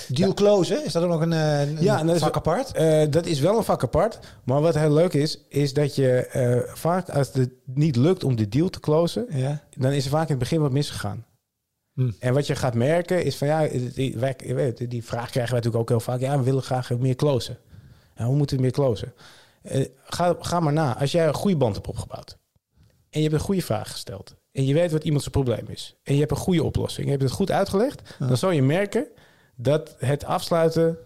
Deal 0.07 0.33
closen, 0.33 0.85
is 0.85 0.91
dat 0.91 1.03
ook 1.03 1.09
nog 1.09 1.21
een, 1.21 1.33
eh, 1.33 1.61
een 1.61 1.77
Ja, 1.83 2.03
is- 2.03 2.19
vak 2.19 2.35
apart? 2.35 2.71
Eh, 2.71 3.03
dat 3.09 3.25
is 3.25 3.39
wel 3.39 3.57
een 3.57 3.63
vak 3.63 3.83
apart. 3.83 4.19
Maar 4.43 4.61
wat 4.61 4.75
heel 4.75 4.93
leuk 4.93 5.13
is, 5.13 5.39
is 5.49 5.73
dat 5.73 5.95
je 5.95 6.65
vaak 6.73 7.09
als 7.09 7.29
het 7.33 7.49
niet 7.65 7.95
lukt 7.95 8.23
om 8.23 8.35
de 8.35 8.49
deal 8.49 8.69
te 8.69 8.79
closen, 8.79 9.25
Ja. 9.29 9.61
dan 9.77 9.91
is 9.91 10.03
er 10.05 10.09
vaak 10.11 10.23
in 10.23 10.29
het 10.29 10.39
begin 10.39 10.61
wat 10.61 10.71
misgegaan. 10.71 11.25
Hm. 11.97 12.11
En 12.19 12.33
wat 12.33 12.47
je 12.47 12.55
gaat 12.55 12.73
merken 12.73 13.23
is 13.23 13.35
van 13.35 13.47
ja, 13.47 13.67
die, 13.93 14.17
wij, 14.17 14.35
je 14.45 14.53
weet, 14.53 14.89
die 14.89 15.03
vraag 15.03 15.29
krijgen 15.29 15.53
wij 15.53 15.61
natuurlijk 15.63 15.75
ook 15.81 15.89
heel 15.89 15.99
vaak. 15.99 16.19
Ja, 16.19 16.37
we 16.37 16.43
willen 16.43 16.63
graag 16.63 16.97
meer 16.97 17.15
closen. 17.15 17.57
Ja, 18.15 18.25
hoe 18.25 18.35
moeten 18.35 18.55
we 18.55 18.61
meer 18.61 18.71
closen? 18.71 19.13
Eh, 19.61 19.85
ga, 20.03 20.35
ga 20.39 20.59
maar 20.59 20.73
na. 20.73 20.99
Als 20.99 21.11
jij 21.11 21.27
een 21.27 21.33
goede 21.33 21.57
band 21.57 21.75
hebt 21.75 21.87
opgebouwd 21.87 22.37
en 23.09 23.19
je 23.21 23.21
hebt 23.21 23.33
een 23.33 23.45
goede 23.45 23.61
vraag 23.61 23.91
gesteld 23.91 24.35
en 24.51 24.65
je 24.65 24.73
weet 24.73 24.91
wat 24.91 25.03
iemand 25.03 25.21
zijn 25.21 25.33
probleem 25.33 25.65
is 25.67 25.95
en 26.03 26.13
je 26.13 26.19
hebt 26.19 26.31
een 26.31 26.37
goede 26.37 26.63
oplossing, 26.63 27.05
je 27.05 27.11
hebt 27.11 27.23
het 27.23 27.31
goed 27.31 27.51
uitgelegd, 27.51 28.15
Ja. 28.19 28.27
dan 28.27 28.37
zal 28.37 28.51
je 28.51 28.61
merken 28.63 29.07
dat 29.55 29.95
het 29.99 30.25
afsluiten 30.25 30.97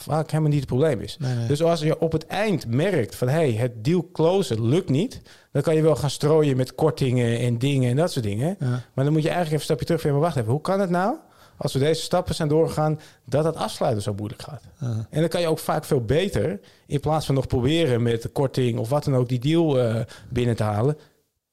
vaak 0.00 0.30
helemaal 0.30 0.50
niet 0.50 0.60
het 0.60 0.68
probleem 0.68 1.00
is. 1.00 1.16
Nee, 1.18 1.34
nee. 1.34 1.46
Dus 1.46 1.62
als 1.62 1.80
je 1.80 1.98
op 1.98 2.12
het 2.12 2.26
eind 2.26 2.66
merkt 2.66 3.14
van 3.14 3.28
hey, 3.28 3.52
het 3.52 3.84
deal 3.84 4.08
closen 4.12 4.68
lukt 4.68 4.88
niet, 4.88 5.20
dan 5.52 5.62
kan 5.62 5.74
je 5.74 5.82
wel 5.82 5.96
gaan 5.96 6.10
strooien 6.10 6.56
met 6.56 6.74
kortingen 6.74 7.38
en 7.38 7.58
dingen 7.58 7.90
en 7.90 7.96
dat 7.96 8.12
soort 8.12 8.24
dingen. 8.24 8.56
Ja. 8.58 8.82
Maar 8.94 9.04
dan 9.04 9.12
moet 9.12 9.22
je 9.22 9.28
eigenlijk 9.28 9.46
even 9.46 9.54
een 9.54 9.60
stapje 9.60 9.84
terug 9.84 10.00
van, 10.00 10.10
maar 10.10 10.20
wacht 10.20 10.36
even, 10.36 10.50
hoe 10.50 10.60
kan 10.60 10.80
het 10.80 10.90
nou 10.90 11.16
als 11.56 11.72
we 11.72 11.78
deze 11.78 12.02
stappen 12.02 12.34
zijn 12.34 12.48
doorgegaan 12.48 13.00
dat 13.24 13.44
het 13.44 13.56
afsluiten 13.56 14.02
zo 14.02 14.14
moeilijk 14.14 14.42
gaat? 14.42 14.62
Ja. 14.80 15.06
En 15.10 15.20
dan 15.20 15.28
kan 15.28 15.40
je 15.40 15.46
ook 15.46 15.58
vaak 15.58 15.84
veel 15.84 16.04
beter, 16.04 16.60
in 16.86 17.00
plaats 17.00 17.26
van 17.26 17.34
nog 17.34 17.46
proberen 17.46 18.02
met 18.02 18.22
de 18.22 18.28
korting 18.28 18.78
of 18.78 18.88
wat 18.88 19.04
dan 19.04 19.16
ook 19.16 19.28
die 19.28 19.38
deal 19.38 19.80
eh, 19.80 20.00
binnen 20.28 20.56
te 20.56 20.62
halen, 20.62 20.98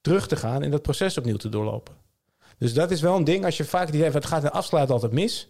terug 0.01 0.27
te 0.27 0.35
gaan 0.35 0.63
en 0.63 0.71
dat 0.71 0.81
proces 0.81 1.17
opnieuw 1.17 1.37
te 1.37 1.49
doorlopen. 1.49 1.93
Dus 2.57 2.73
dat 2.73 2.91
is 2.91 3.01
wel 3.01 3.15
een 3.15 3.23
ding. 3.23 3.45
Als 3.45 3.57
je 3.57 3.65
vaak 3.65 3.91
die 3.91 4.03
het 4.03 4.25
gaat 4.25 4.43
in 4.43 4.49
afsluiten 4.49 4.93
altijd 4.93 5.11
mis. 5.11 5.47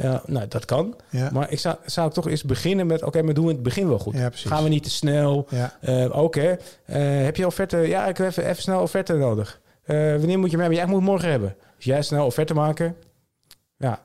Ja, 0.00 0.22
nou, 0.26 0.48
dat 0.48 0.64
kan. 0.64 0.96
Ja. 1.10 1.30
Maar 1.32 1.50
ik 1.50 1.58
zou, 1.58 1.76
zou 1.86 2.08
ik 2.08 2.12
toch 2.12 2.28
eens 2.28 2.42
beginnen 2.42 2.86
met... 2.86 3.02
Oké, 3.02 3.22
maar 3.22 3.34
doen 3.34 3.46
we 3.46 3.52
het 3.52 3.62
begin 3.62 3.88
wel 3.88 3.98
goed? 3.98 4.14
Ja. 4.14 4.30
Gaan 4.32 4.62
we 4.62 4.68
niet 4.68 4.82
te 4.82 4.90
snel? 4.90 5.46
Ja. 5.50 5.76
Eh, 5.80 6.22
Oké. 6.22 6.56
Eh, 6.84 7.02
heb 7.22 7.36
je 7.36 7.46
offerte? 7.46 7.76
Ja, 7.76 8.06
ik 8.06 8.16
heb 8.16 8.26
even, 8.26 8.44
even 8.46 8.62
snel 8.62 8.80
offerte 8.80 9.14
nodig. 9.14 9.60
Eh, 9.84 9.96
wanneer 9.96 10.38
moet 10.38 10.50
je 10.50 10.56
hem 10.56 10.60
hebben? 10.60 10.78
Ja, 10.78 10.84
ik 10.84 10.90
moet 10.90 11.00
morgen 11.02 11.30
hebben. 11.30 11.56
Dus 11.76 11.84
jij 11.84 12.02
snel 12.02 12.26
offerte 12.26 12.54
maken. 12.54 12.96
Ja. 13.78 14.00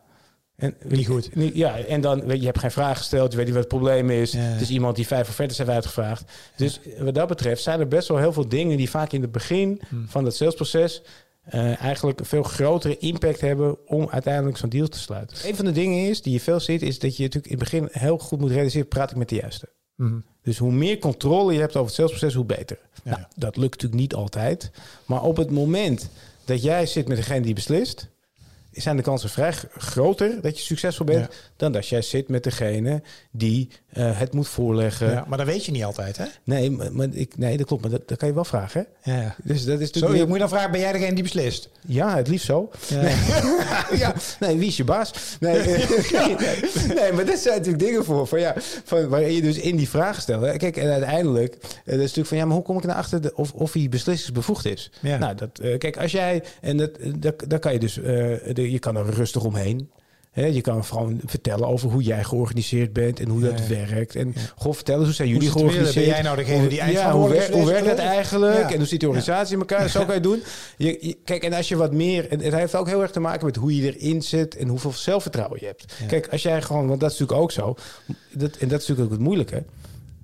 En, 0.55 0.75
Niet 0.87 1.07
goed. 1.07 1.29
Ja, 1.33 1.77
en 1.77 2.01
dan 2.01 2.19
weet 2.19 2.31
je, 2.35 2.39
je 2.39 2.45
hebt 2.45 2.59
geen 2.59 2.71
vraag 2.71 2.97
gesteld. 2.97 3.31
Je 3.31 3.37
weet 3.37 3.45
niet 3.45 3.55
wat 3.55 3.63
het 3.63 3.73
probleem 3.73 4.09
is. 4.09 4.31
Ja. 4.31 4.39
Het 4.39 4.61
is 4.61 4.69
iemand 4.69 4.95
die 4.95 5.07
vijf 5.07 5.29
offertes 5.29 5.57
heeft 5.57 5.69
uitgevraagd. 5.69 6.31
Dus 6.55 6.79
wat 6.99 7.15
dat 7.15 7.27
betreft 7.27 7.61
zijn 7.61 7.79
er 7.79 7.87
best 7.87 8.07
wel 8.07 8.17
heel 8.17 8.33
veel 8.33 8.47
dingen... 8.49 8.77
die 8.77 8.89
vaak 8.89 9.11
in 9.11 9.21
het 9.21 9.31
begin 9.31 9.81
Hmm. 9.89 10.05
van 10.07 10.25
het 10.25 10.35
salesproces... 10.35 11.01
eh, 11.41 11.81
eigenlijk 11.81 12.19
een 12.19 12.25
veel 12.25 12.43
grotere 12.43 12.97
impact 12.97 13.41
hebben 13.41 13.87
om 13.87 14.09
uiteindelijk 14.09 14.57
zo'n 14.57 14.69
deal 14.69 14.87
te 14.87 14.99
sluiten. 14.99 15.37
Een 15.47 15.55
van 15.55 15.65
de 15.65 15.71
dingen 15.71 16.09
is 16.09 16.21
die 16.21 16.33
je 16.33 16.39
veel 16.39 16.59
ziet, 16.59 16.81
is 16.81 16.99
dat 16.99 17.17
je 17.17 17.23
natuurlijk 17.23 17.53
in 17.53 17.59
het 17.59 17.69
begin 17.69 17.87
heel 17.91 18.17
goed 18.17 18.39
moet 18.39 18.51
realiseren: 18.51 18.87
praat 18.87 19.11
ik 19.11 19.17
met 19.17 19.29
de 19.29 19.35
juiste. 19.35 19.69
Mhm. 19.95 20.19
Dus 20.41 20.57
hoe 20.57 20.71
meer 20.71 20.97
controle 20.97 21.53
je 21.53 21.59
hebt 21.59 21.75
over 21.75 21.85
het 21.85 21.95
salesproces, 21.95 22.33
hoe 22.33 22.45
beter. 22.45 22.79
Ja. 23.03 23.11
Nou, 23.11 23.23
dat 23.35 23.57
lukt 23.57 23.71
natuurlijk 23.71 24.01
niet 24.01 24.13
altijd. 24.13 24.71
Maar 25.05 25.23
op 25.23 25.37
het 25.37 25.51
moment 25.51 26.09
dat 26.45 26.63
jij 26.63 26.85
zit 26.85 27.07
met 27.07 27.17
degene 27.17 27.41
die 27.41 27.53
beslist, 27.53 28.09
zijn 28.71 28.95
de 28.95 29.01
kansen 29.01 29.29
vrij 29.29 29.53
groter 29.77 30.41
dat 30.41 30.57
je 30.57 30.63
succesvol 30.63 31.05
bent 31.05 31.33
Ja. 31.33 31.37
Dan 31.59 31.71
dat 31.71 31.87
jij 31.87 32.01
zit 32.01 32.29
met 32.29 32.43
degene 32.43 33.01
die 33.31 33.69
eh, 33.89 34.19
het 34.19 34.33
moet 34.33 34.47
voorleggen. 34.47 35.11
Ja, 35.11 35.25
maar 35.27 35.37
dat 35.37 35.47
weet 35.47 35.65
je 35.65 35.71
niet 35.71 35.83
altijd, 35.83 36.17
hè? 36.17 36.25
Nee, 36.43 36.71
maar, 36.71 36.93
maar 36.93 37.07
ik, 37.11 37.37
nee, 37.37 37.57
dat 37.57 37.67
klopt. 37.67 37.81
Maar 37.81 37.91
dat, 37.91 38.07
dat 38.07 38.17
kan 38.17 38.27
je 38.27 38.33
wel 38.33 38.45
vragen. 38.45 38.87
Hè? 38.99 39.21
Ja. 39.21 39.35
Dus 39.43 39.65
dat 39.65 39.79
is 39.79 39.87
Zo, 39.87 39.93
natuurlijk 39.93 40.19
je 40.19 40.25
moet 40.25 40.33
je 40.33 40.39
dan 40.39 40.49
vragen, 40.49 40.71
ben 40.71 40.79
jij 40.79 40.91
degene 40.91 41.13
die 41.13 41.23
beslist? 41.23 41.69
ja, 41.85 42.15
het 42.15 42.27
liefst 42.27 42.45
zo. 42.45 42.69
Ja. 42.87 43.01
Nee. 43.01 43.15
ja, 43.99 44.13
nee, 44.39 44.57
wie 44.57 44.67
is 44.67 44.77
je 44.77 44.83
baas? 44.83 45.37
Nee, 45.39 45.65
nee, 45.65 45.77
nee, 46.99 47.13
maar 47.13 47.25
dat 47.25 47.37
zijn 47.37 47.57
natuurlijk 47.57 47.83
dingen 47.83 48.05
voor. 48.05 48.27
Van, 48.27 48.39
ja, 48.39 48.53
van, 48.83 49.07
waarin 49.07 49.33
je 49.33 49.41
dus 49.41 49.57
in 49.57 49.75
die 49.75 49.89
vraag 49.89 50.21
stelt. 50.21 50.41
Hè. 50.41 50.57
Kijk, 50.57 50.77
en 50.77 50.89
uiteindelijk, 50.89 51.53
eh, 51.53 51.69
dat 51.85 51.93
is 51.93 51.99
natuurlijk 51.99 52.27
van 52.27 52.37
ja, 52.37 52.45
maar 52.45 52.55
hoe 52.55 52.63
kom 52.63 52.77
ik 52.77 52.83
nou 52.83 52.97
achter 52.97 53.21
de, 53.21 53.35
of, 53.35 53.53
of 53.53 53.73
hij 53.73 53.89
beslissingsbevoegd 53.89 54.65
is? 54.65 54.91
Ja. 55.01 55.17
Nou, 55.17 55.35
dat, 55.35 55.59
eh, 55.59 55.77
kijk, 55.77 55.97
als 55.97 56.11
jij, 56.11 56.43
en 56.61 56.77
dat, 56.77 56.91
dat, 57.17 57.43
daar 57.47 57.59
kan 57.59 57.73
je 57.73 57.79
dus, 57.79 57.93
de, 57.93 58.71
je 58.71 58.79
kan 58.79 58.95
er 58.97 59.09
rustig 59.09 59.43
omheen. 59.43 59.89
Je 60.33 60.61
kan 60.61 60.85
gewoon 60.85 61.19
vertellen 61.25 61.67
over 61.67 61.89
hoe 61.89 62.01
jij 62.03 62.23
georganiseerd 62.23 62.93
bent 62.93 63.19
en 63.19 63.29
hoe 63.29 63.41
dat 63.41 63.59
Ja, 63.59 63.75
ja. 63.75 63.85
werkt. 63.87 64.15
En 64.15 64.33
goh, 64.55 64.73
vertel 64.73 64.95
eens 64.95 65.03
hoe 65.05 65.13
zijn 65.13 65.27
jullie 65.29 65.51
georganiseerd? 65.51 65.93
Ben 66.05 66.05
jij 66.05 66.21
nou 66.21 66.35
degene 66.35 66.67
die 66.67 66.83
Hoe- 66.83 66.91
ja, 66.91 67.11
hoe, 67.11 67.29
wer- 67.29 67.51
hoe 67.51 67.65
werkt 67.65 67.85
dat 67.87 67.97
eigenlijk? 67.97 68.57
Ja. 68.59 68.69
En 68.71 68.77
hoe 68.77 68.85
zit 68.85 68.99
de 68.99 69.05
organisatie 69.07 69.53
in 69.53 69.59
elkaar? 69.59 69.89
Zo 69.89 70.05
kan 70.05 70.15
je 70.21 70.21
doen. 70.21 70.41
Je, 70.77 70.97
je- 71.01 71.17
kijk, 71.23 71.43
en 71.43 71.53
als 71.53 71.67
je 71.67 71.75
wat 71.75 71.93
meer... 71.93 72.29
En 72.31 72.39
het 72.41 72.53
heeft 72.53 72.75
ook 72.75 72.87
heel 72.87 73.01
erg 73.01 73.11
te 73.11 73.19
maken 73.19 73.45
met 73.45 73.55
hoe 73.55 73.75
je 73.75 73.95
erin 73.97 74.21
zit... 74.21 74.55
en 74.57 74.67
hoeveel 74.67 74.91
zelfvertrouwen 74.91 75.57
je 75.61 75.65
hebt. 75.65 75.93
Ja. 75.99 76.05
Kijk, 76.05 76.27
als 76.27 76.41
jij 76.41 76.61
gewoon... 76.61 76.87
Want 76.87 76.99
dat 76.99 77.11
is 77.11 77.17
natuurlijk 77.19 77.43
ook 77.43 77.51
zo. 77.51 77.75
Dat, 78.33 78.55
en 78.55 78.67
dat 78.67 78.81
is 78.81 78.87
natuurlijk 78.87 79.01
ook 79.01 79.11
het 79.11 79.19
moeilijke. 79.27 79.63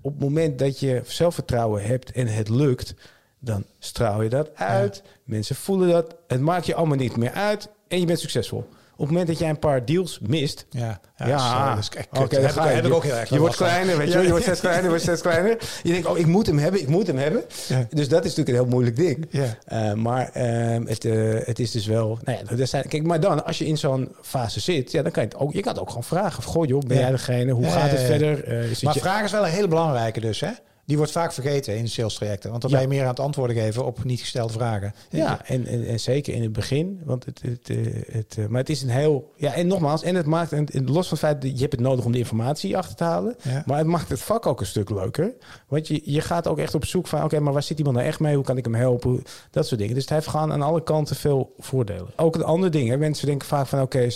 Op 0.01 0.11
het 0.11 0.21
moment 0.21 0.59
dat 0.59 0.79
je 0.79 1.01
zelfvertrouwen 1.05 1.83
hebt 1.83 2.11
en 2.11 2.27
het 2.27 2.49
lukt... 2.49 2.93
dan 3.39 3.63
straal 3.79 4.21
je 4.21 4.29
dat 4.29 4.49
uit. 4.55 5.01
Mensen 5.23 5.55
voelen 5.55 5.89
dat. 5.89 6.15
Het 6.27 6.41
maakt 6.41 6.65
je 6.65 6.75
allemaal 6.75 6.97
niet 6.97 7.17
meer 7.17 7.31
uit. 7.31 7.69
En 7.87 7.99
je 7.99 8.05
bent 8.05 8.19
succesvol. 8.19 8.65
Op 8.97 9.01
het 9.01 9.09
moment 9.09 9.27
dat 9.27 9.39
jij 9.39 9.49
een 9.49 9.59
paar 9.59 9.85
deals 9.85 10.19
mist... 10.21 10.65
Ja, 10.69 10.99
Ja, 11.17 11.75
dat 11.75 11.89
dat 12.11 12.23
oké, 12.23 12.35
dan 12.35 12.43
heb, 12.43 12.51
ga 12.51 12.63
ik- 12.63 12.69
je. 12.69 12.75
heb 12.75 12.85
ik 12.85 12.93
ook 12.93 13.03
heel 13.03 13.15
erg 13.15 13.29
Je 13.29 13.39
wordt 13.39 13.55
kleiner, 13.55 13.97
weet 13.97 14.11
je. 14.11 14.19
Je 14.19 14.29
wordt 14.29 14.43
steeds 14.43 14.59
kleiner, 14.59 14.87
wordt 14.89 15.03
steeds 15.03 15.21
kleiner. 15.21 15.57
Je 15.83 15.91
denkt, 15.91 16.07
oh, 16.07 16.17
ik 16.17 16.25
moet 16.25 16.45
hem 16.47 16.57
hebben, 16.57 16.81
ik 16.81 16.87
moet 16.87 17.07
hem 17.07 17.17
hebben. 17.17 17.43
Dus 17.89 18.07
dat 18.09 18.25
is 18.25 18.35
natuurlijk 18.35 18.47
een 18.49 18.63
heel 18.63 18.65
moeilijk 18.73 18.95
ding. 18.95 19.27
Ja. 19.29 19.57
Eh, 19.65 19.93
maar 19.93 20.29
ehm, 20.33 20.85
het, 20.85 21.05
eh, 21.05 21.33
het 21.43 21.59
is 21.59 21.71
dus 21.71 21.85
wel... 21.85 22.19
Nou 22.23 22.37
ja, 22.49 22.57
er 22.57 22.67
zijn, 22.67 22.87
kijk, 22.87 23.03
maar 23.03 23.19
dan, 23.19 23.45
als 23.45 23.57
je 23.57 23.65
in 23.65 23.77
zo'n 23.77 24.15
fase 24.21 24.59
zit... 24.59 24.91
Ja, 24.91 25.01
dan 25.01 25.11
kan 25.11 25.23
je 25.23 25.29
het 25.29 25.37
ook... 25.37 25.53
Je 25.53 25.61
kan 25.61 25.71
het 25.71 25.81
ook 25.81 25.87
gewoon 25.87 26.03
vragen. 26.03 26.37
Of, 26.37 26.45
goh 26.45 26.65
joh, 26.67 26.81
ben 26.87 26.97
jij 26.97 27.11
degene? 27.11 27.51
Hoe 27.51 27.65
gaat 27.69 27.91
het 27.91 28.01
verder? 28.01 28.43
Eh, 28.43 28.81
Maar 28.81 28.93
je- 28.93 28.99
vraag 28.99 29.23
is 29.23 29.31
wel 29.31 29.45
een 29.45 29.51
hele 29.51 29.67
belangrijke 29.67 30.19
dus, 30.19 30.39
hè? 30.39 30.49
Die 30.85 30.97
wordt 30.97 31.11
vaak 31.11 31.33
vergeten 31.33 31.77
in 31.77 31.87
sales 31.87 32.13
trajecten. 32.13 32.49
Want 32.49 32.61
dan 32.61 32.71
ben 32.71 32.81
je 32.81 32.87
meer 32.87 33.01
aan 33.01 33.07
het 33.07 33.19
antwoorden 33.19 33.55
geven 33.55 33.85
op 33.85 34.03
niet 34.03 34.19
gestelde 34.19 34.53
vragen. 34.53 34.93
Ja, 35.09 35.45
en, 35.45 35.67
en, 35.67 35.85
en 35.85 35.99
zeker 35.99 36.33
in 36.33 36.41
het 36.41 36.53
begin. 36.53 37.01
Want 37.03 37.25
het, 37.25 37.41
het, 37.41 37.69
eh, 37.69 37.77
het, 38.11 38.35
eh, 38.37 38.45
maar 38.45 38.59
het 38.59 38.69
is 38.69 38.81
een 38.81 38.89
heel. 38.89 39.31
Ja, 39.35 39.53
en 39.53 39.67
nogmaals, 39.67 40.03
en 40.03 40.15
het 40.15 40.25
maakt. 40.25 40.51
En, 40.51 40.67
los 40.85 41.07
van 41.07 41.17
het 41.17 41.27
feit 41.27 41.41
dat 41.41 41.51
je 41.51 41.59
hebt 41.59 41.71
het 41.71 41.81
nodig 41.81 42.05
om 42.05 42.11
de 42.11 42.17
informatie 42.17 42.77
achter 42.77 42.95
te 42.95 43.03
halen. 43.03 43.35
Maar 43.65 43.77
het 43.77 43.87
maakt 43.87 44.09
het 44.09 44.21
vak 44.21 44.45
ook 44.45 44.59
een 44.59 44.65
stuk 44.65 44.89
leuker. 44.89 45.33
Want 45.67 45.87
je, 45.87 46.01
je 46.03 46.21
gaat 46.21 46.47
ook 46.47 46.57
echt 46.57 46.75
op 46.75 46.85
zoek 46.85 47.07
van: 47.07 47.23
oké, 47.23 47.39
maar 47.39 47.53
waar 47.53 47.63
zit 47.63 47.77
iemand 47.77 47.95
nou 47.95 48.07
echt 48.07 48.19
mee? 48.19 48.35
Hoe 48.35 48.43
kan 48.43 48.57
ik 48.57 48.65
hem 48.65 48.75
helpen? 48.75 49.23
Dat 49.51 49.67
soort 49.67 49.79
dingen. 49.79 49.93
Dus 49.93 50.03
het 50.03 50.13
heeft 50.13 50.27
gewoon 50.27 50.51
aan 50.51 50.61
alle 50.61 50.83
kanten 50.83 51.15
veel 51.15 51.53
voordelen. 51.57 52.07
Ook 52.15 52.35
een 52.35 52.43
andere 52.43 52.71
dingen. 52.71 52.99
Mensen 52.99 53.27
denken 53.27 53.47
vaak 53.47 53.67
van: 53.67 53.81
oké, 53.81 54.07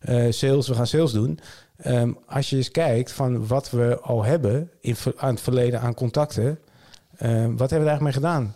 eh, 0.00 0.26
sales, 0.30 0.68
we 0.68 0.74
gaan 0.74 0.86
sales 0.86 1.12
doen. 1.12 1.38
Ehm, 1.78 2.12
als 2.26 2.50
je 2.50 2.56
eens 2.56 2.70
kijkt 2.70 3.12
van 3.12 3.46
wat 3.46 3.70
we 3.70 3.98
al 4.00 4.24
hebben 4.24 4.70
in, 4.80 4.96
aan 5.16 5.30
het 5.30 5.40
verleden 5.40 5.80
aan 5.80 5.94
contacten. 5.94 6.58
ehm, 7.18 7.56
wat 7.56 7.70
hebben 7.70 7.78
we 7.78 7.84
daar 7.84 8.00
eigenlijk 8.00 8.02
mee 8.02 8.12
gedaan? 8.12 8.54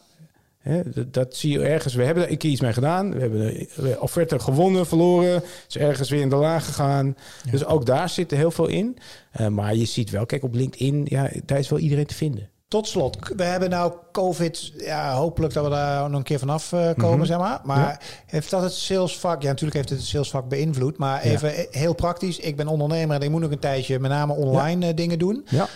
Dat, 0.95 1.15
dat 1.15 1.37
zie 1.37 1.53
je 1.53 1.65
ergens. 1.65 1.95
We 1.95 2.05
hebben 2.05 2.25
er 2.25 2.31
een 2.31 2.37
keer 2.37 2.51
iets 2.51 2.61
mee 2.61 2.73
gedaan. 2.73 3.13
We 3.15 3.21
hebben 3.21 3.41
de 3.77 3.97
offerte 4.01 4.39
gewonnen, 4.39 4.87
verloren. 4.87 5.43
Is 5.69 5.77
ergens 5.77 6.11
weer 6.11 6.21
in 6.21 6.29
de 6.29 6.37
laag 6.37 6.65
gegaan. 6.65 7.17
Dus 7.51 7.65
ook 7.65 7.87
daar 7.87 8.09
zit 8.09 8.31
er 8.31 8.37
heel 8.37 8.51
veel 8.51 8.67
in. 8.67 8.99
Eh, 9.31 9.49
maar 9.49 9.75
je 9.75 9.85
ziet 9.85 10.11
wel, 10.11 10.27
kijk 10.27 10.43
op 10.43 10.55
LinkedIn, 10.55 11.07
ja, 11.09 11.31
daar 11.45 11.59
is 11.59 11.69
wel 11.69 11.79
iedereen 11.79 12.07
te 12.07 12.15
vinden. 12.15 12.49
Tot 12.73 12.89
slot, 12.89 13.17
we 13.37 13.43
hebben 13.43 13.71
nou 13.71 13.93
COVID. 14.13 14.73
Ja, 14.79 15.15
hopelijk 15.15 15.55
dat 15.55 15.65
we 15.65 15.71
daar 15.71 16.09
nog 16.11 16.19
een 16.19 16.25
keer 16.25 16.39
vanaf 16.39 16.73
eh, 16.73 16.91
komen, 16.97 17.19
Mhm. 17.19 17.27
zeg 17.27 17.39
maar. 17.39 17.61
Maar 17.65 18.01
heeft 18.27 18.51
dat 18.51 18.63
het 18.63 18.73
salesvak? 18.73 19.43
Ja, 19.43 19.49
natuurlijk 19.49 19.77
heeft 19.77 19.89
het 19.89 19.99
het 19.99 20.09
salesvak 20.09 20.49
beïnvloed. 20.49 20.97
Maar 20.99 21.21
even 21.23 21.55
eh, 21.55 21.65
heel 21.71 21.95
praktisch. 21.95 22.39
Ik 22.39 22.57
ben 22.57 22.67
ondernemer 22.67 23.17
en 23.17 23.23
ik 23.23 23.31
moet 23.31 23.41
nog 23.41 23.51
een 23.51 23.59
tijdje 23.59 23.99
met 23.99 24.11
name 24.11 24.33
online 24.33 24.87
eh, 24.87 24.97
dingen 24.97 25.19
doen. 25.19 25.47
Ja. 25.49 25.69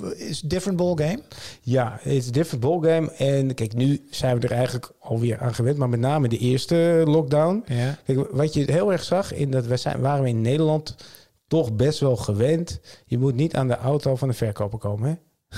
W- 0.00 0.12
is 0.16 0.40
different 0.40 0.78
ball 0.78 0.94
game? 0.94 1.20
Ja, 1.60 1.98
het 2.02 2.12
is 2.12 2.30
different 2.30 2.62
ballgame. 2.64 3.10
En 3.12 3.54
kijk, 3.54 3.74
nu 3.74 4.06
zijn 4.10 4.38
we 4.40 4.46
er 4.48 4.54
eigenlijk 4.54 4.90
alweer 5.00 5.38
aan 5.40 5.54
gewend. 5.54 5.76
Maar 5.76 5.88
met 5.88 6.00
name 6.00 6.28
de 6.28 6.38
eerste 6.38 7.02
lockdown. 7.06 7.64
Ja. 7.66 7.96
Kijk, 8.04 8.28
wat 8.30 8.54
je 8.54 8.72
heel 8.72 8.92
erg 8.92 9.02
zag, 9.04 9.32
in 9.34 9.50
dat 9.50 9.66
we 9.66 9.76
zijn, 9.76 10.00
waren 10.00 10.22
we 10.22 10.28
in 10.28 10.40
Nederland 10.40 10.94
toch 11.46 11.72
best 11.72 12.00
wel 12.00 12.16
gewend. 12.16 12.80
Je 13.06 13.18
moet 13.18 13.34
niet 13.34 13.54
aan 13.54 13.68
de 13.68 13.76
auto 13.78 14.16
van 14.16 14.28
de 14.28 14.34
verkoper 14.34 14.78
komen. 14.78 15.08
Hè? 15.08 15.14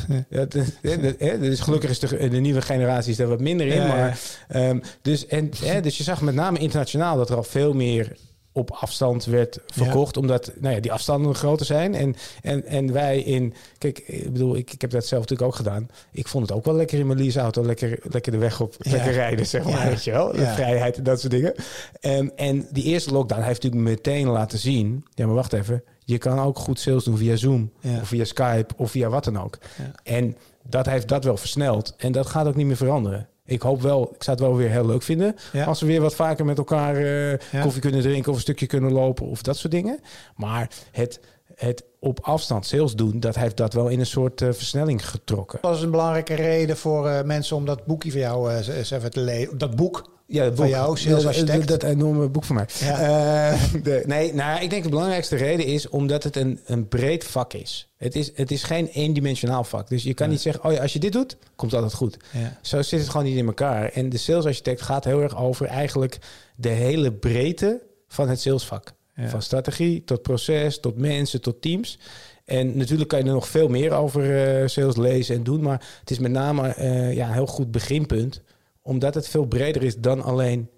Ja, 0.09 0.45
dat- 0.45 0.53
dat- 0.83 1.19
dus 1.41 1.61
gelukkig 1.61 1.91
is 1.91 1.99
de, 1.99 2.29
de 2.29 2.41
nieuwe 2.41 2.63
generatie 2.63 3.11
is 3.11 3.17
daar 3.17 3.27
wat 3.29 3.41
minder 3.41 3.67
in. 3.67 3.75
Ja, 3.75 3.87
ja. 3.87 3.95
Maar, 3.95 4.19
ehm, 4.49 4.81
dus, 5.03 5.27
en, 5.27 5.51
hè, 5.65 5.81
dus 5.81 5.97
je 5.99 6.03
zag 6.03 6.21
met 6.21 6.35
name 6.35 6.59
internationaal 6.59 7.17
dat 7.17 7.31
er 7.31 7.37
al 7.37 7.43
veel 7.43 7.73
meer 7.73 8.17
op 8.61 8.71
afstand 8.71 9.25
werd 9.25 9.59
verkocht. 9.67 10.17
Omdat 10.17 10.53
nou 10.61 10.75
ja, 10.75 10.81
die 10.81 10.93
afstanden 10.93 11.35
groter 11.35 11.67
zijn. 11.67 11.95
En, 11.95 12.15
en, 12.43 12.65
en 12.65 12.93
wij 12.93 13.21
in... 13.21 13.55
Kijk, 13.79 13.99
ik 13.99 14.33
bedoel, 14.33 14.57
ik, 14.57 14.73
ik 14.73 14.81
heb 14.81 14.91
dat 14.91 15.07
zelf 15.07 15.21
natuurlijk 15.21 15.51
ook 15.51 15.57
gedaan. 15.57 15.89
Ik 16.13 16.29
vond 16.29 16.49
het 16.49 16.57
ook 16.57 16.65
wel 16.65 16.75
lekker 16.75 16.99
in 16.99 17.07
mijn 17.07 17.19
leaseauto. 17.19 17.65
Lekker, 17.65 17.99
lekker 18.03 18.33
de 18.33 18.39
weg 18.39 18.61
op. 18.61 18.75
Ja. 18.79 18.91
Lekker 18.91 19.13
rijden, 19.13 19.47
zeg 19.47 19.65
maar. 19.65 19.89
Weet 19.89 20.05
je 20.05 20.11
wel? 20.11 20.33
De 20.33 20.47
vrijheid 20.47 20.97
en 20.97 21.03
dat 21.03 21.21
soort 21.21 21.33
dingen. 21.33 21.55
En, 22.01 22.37
en 22.37 22.67
die 22.73 22.85
eerste 22.85 23.13
lockdown 23.13 23.43
heeft 23.43 23.63
natuurlijk 23.63 23.91
meteen 23.91 24.27
laten 24.27 24.59
zien... 24.59 25.05
Ja, 25.15 25.27
maar 25.27 25.35
wacht 25.35 25.53
even. 25.53 25.83
Je 26.05 26.19
kan 26.19 26.39
ook 26.39 26.59
goed 26.59 26.81
sales 26.81 27.05
doen 27.05 27.17
via 27.17 27.37
Zoom. 27.37 27.71
Of 28.01 28.09
via 28.09 28.25
Skype. 28.25 28.75
Of 28.77 28.91
via 28.91 29.09
wat 29.09 29.25
dan 29.25 29.41
ook. 29.41 29.59
En 30.03 30.37
dat 30.63 30.87
heeft 30.87 31.09
dat 31.09 31.25
wel 31.25 31.37
versneld. 31.37 31.95
En 31.97 32.13
dat 32.13 32.27
gaat 32.27 32.47
ook 32.47 32.55
niet 32.55 32.67
meer 32.67 32.77
veranderen. 32.77 33.29
Ik 33.45 33.63
hoop 33.63 33.83
wel, 33.83 34.03
ik 34.15 34.23
zou 34.23 34.37
het 34.37 34.47
wel 34.47 34.57
weer 34.57 34.71
heel 34.71 34.87
leuk 34.87 35.03
vinden. 35.03 35.37
Ja. 35.53 35.65
Als 35.65 35.81
we 35.81 35.87
weer 35.87 36.01
wat 36.01 36.15
vaker 36.15 36.45
met 36.45 36.59
elkaar 36.59 36.97
eh, 36.97 37.31
Ja. 37.31 37.63
koffie 37.63 37.81
kunnen 37.81 38.01
drinken 38.01 38.31
of 38.31 38.35
een 38.37 38.43
stukje 38.43 38.67
kunnen 38.67 38.93
lopen 38.93 39.27
of 39.27 39.43
dat 39.43 39.57
soort 39.57 39.73
dingen. 39.73 40.01
Maar 40.37 40.71
het, 40.91 41.21
het 41.55 41.85
op 42.01 42.21
afstand 42.23 42.67
sales 42.67 42.95
doen, 42.95 43.21
dat 43.21 43.35
heeft 43.37 43.57
dat 43.57 43.73
wel 43.73 43.89
in 43.89 44.01
een 44.01 44.07
soort 44.07 44.43
eh, 44.43 44.49
versnelling 44.53 45.09
getrokken. 45.09 45.59
Dat 45.63 45.77
is 45.77 45.83
een 45.83 45.91
belangrijke 45.91 46.35
reden 46.35 46.77
voor 46.77 47.09
eh, 47.09 47.25
mensen 47.25 47.57
om 47.57 47.65
dat 47.65 47.87
boekje 47.87 48.11
van 48.11 48.21
jou 48.21 48.53
eens 48.53 48.91
even 48.91 49.11
te 49.11 49.21
lezen. 49.21 49.59
Dat 49.59 49.77
boek. 49.77 50.19
Ja, 50.31 50.45
het 50.45 50.57
Van 50.57 50.65
boek. 50.65 50.75
jou, 50.75 50.99
Sales 50.99 51.27
Architect. 51.27 51.69
Dat, 51.69 51.81
dat 51.81 51.91
enorme 51.91 52.29
boek 52.29 52.45
van 52.45 52.57
mij. 52.57 52.67
Ja. 52.81 52.99
Eh, 53.53 53.63
de, 53.83 54.03
nee, 54.07 54.35
nou, 54.35 54.63
ik 54.63 54.71
denk 54.71 54.83
de 54.83 54.89
belangrijkste 54.89 55.37
reden 55.37 55.67
is 55.67 55.89
omdat 55.89 56.23
het 56.23 56.37
een, 56.37 56.61
een 56.65 56.89
breed 56.89 57.25
vak 57.25 57.53
is. 57.53 57.89
Het 57.97 58.15
is, 58.15 58.31
het 58.35 58.51
is 58.51 58.63
geen 58.63 58.87
eendimensionaal 58.87 59.65
vak. 59.65 59.89
Dus 59.89 60.03
je 60.03 60.15
kan 60.15 60.29
niet 60.29 60.41
zeggen, 60.41 60.65
oh 60.65 60.73
ja, 60.73 60.83
als 60.83 60.93
je 60.93 60.99
dit 60.99 61.13
doet, 61.13 61.37
komt 61.57 61.75
altijd 61.75 61.95
goed. 61.95 62.17
Ja. 62.33 62.59
Zo 62.63 62.83
zit 62.83 63.01
het 63.01 63.09
gewoon 63.09 63.27
niet 63.27 63.37
in 63.37 63.47
elkaar. 63.47 63.89
En 63.89 64.09
de 64.09 64.19
salesarchitect 64.19 64.83
gaat 64.83 65.05
heel 65.05 65.23
erg 65.23 65.37
over 65.37 65.67
eigenlijk 65.67 66.19
de 66.57 66.69
hele 66.69 67.13
breedte 67.13 67.81
van 68.09 68.29
het 68.29 68.41
salesvak. 68.41 68.93
Van 69.27 69.43
strategie 69.43 70.05
tot 70.05 70.23
proces, 70.23 70.81
tot 70.81 70.97
mensen, 70.97 71.41
tot 71.41 71.63
teams. 71.63 71.99
En 72.45 72.77
natuurlijk 72.77 73.09
kan 73.09 73.19
je 73.19 73.25
er 73.25 73.33
nog 73.33 73.49
veel 73.49 73.69
meer 73.69 73.93
over 73.93 74.47
eh, 74.47 74.67
sales 74.69 74.97
lezen 74.97 75.35
en 75.37 75.43
doen. 75.43 75.63
Maar 75.63 75.87
het 76.01 76.11
is 76.11 76.19
met 76.19 76.31
name 76.31 76.69
eh, 76.69 77.15
ja, 77.15 77.27
een 77.27 77.33
heel 77.33 77.47
goed 77.47 77.71
beginpunt. 77.71 78.43
Omdat 78.91 79.15
het 79.15 79.29
veel 79.29 79.45
breder 79.45 79.83
is 79.83 79.97
dan 79.97 80.23
alleen 80.23 80.71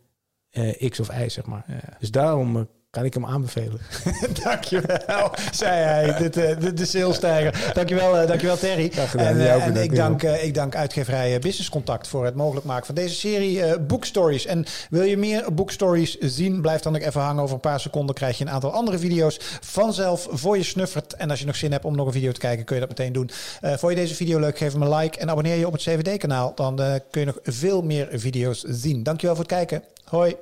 eh, 0.51 0.91
X 0.91 1.01
of 1.01 1.09
Y, 1.09 1.29
zeg 1.29 1.47
maar. 1.47 1.65
Ja. 1.69 1.97
Dus 1.99 2.11
daarom 2.11 2.57
eh, 2.57 2.63
kan 2.93 3.05
ik 3.05 3.15
hem 3.15 3.27
aanbevelen. 3.27 3.81
dankjewel, 4.43 5.31
zei 5.53 5.81
hij, 5.81 6.19
de, 6.19 6.29
de, 6.29 6.57
de, 6.61 6.73
de 6.73 6.85
salesstijger. 6.85 7.71
Dankjewel, 7.75 8.19
eh, 8.19 8.27
dankjewel 8.29 8.57
Terry. 8.57 8.91
Gedaan. 8.93 9.27
En, 9.27 9.41
eh, 9.41 9.67
en 9.67 9.77
ik, 9.77 9.97
dank, 9.97 10.23
eh, 10.23 10.45
ik 10.45 10.55
dank 10.55 10.77
uitgeverij 10.77 11.35
eh, 11.35 11.41
Business 11.41 11.69
Contact 11.69 12.09
voor 12.09 12.25
het 12.25 12.35
mogelijk 12.35 12.67
maken 12.67 12.87
van 12.87 12.95
deze 12.95 13.15
serie 13.15 13.63
eh 13.63 13.79
Bookstories. 13.87 14.47
En 14.47 14.65
wil 14.91 15.03
je 15.03 15.17
meer 15.17 15.55
Bookstories 15.55 16.19
zien, 16.19 16.61
blijf 16.61 16.81
dan 16.81 16.97
ook 16.97 17.03
even 17.03 17.21
hangen. 17.21 17.43
Over 17.43 17.55
een 17.55 17.61
paar 17.61 17.81
seconden 17.81 18.15
krijg 18.15 18.39
je 18.39 18.45
een 18.45 18.51
aantal 18.51 18.73
andere 18.73 18.99
video's 18.99 19.39
vanzelf 19.61 20.27
voor 20.31 20.57
je 20.57 20.63
snuffert. 20.63 21.15
En 21.15 21.31
als 21.31 21.41
je 21.41 21.47
nog 21.47 21.57
zin 21.57 21.73
hebt 21.73 21.85
om 21.85 21.97
nog 21.97 22.07
een 22.07 22.13
video 22.13 22.33
te 22.33 22.41
kijken, 22.41 22.65
kun 22.65 22.75
je 22.75 22.81
dat 22.81 22.91
meteen 22.91 23.13
doen. 23.13 23.31
Eh 23.61 23.77
vond 23.77 23.93
je 23.93 23.99
deze 23.99 24.15
video 24.15 24.39
leuk, 24.39 24.59
geef 24.59 24.73
hem 24.73 24.83
een 24.83 24.95
like 24.95 25.19
en 25.19 25.31
abonneer 25.31 25.57
je 25.57 25.67
op 25.67 25.73
het 25.73 25.83
CVD-kanaal. 25.83 26.53
Dan 26.55 26.83
eh, 26.83 26.95
kun 27.11 27.21
je 27.21 27.27
nog 27.27 27.39
veel 27.43 27.83
meer 27.83 28.09
video's 28.13 28.63
zien. 28.63 29.03
Dankjewel 29.03 29.37
voor 29.37 29.45
het 29.45 29.55
kijken. 29.55 29.83
Hoi. 30.05 30.37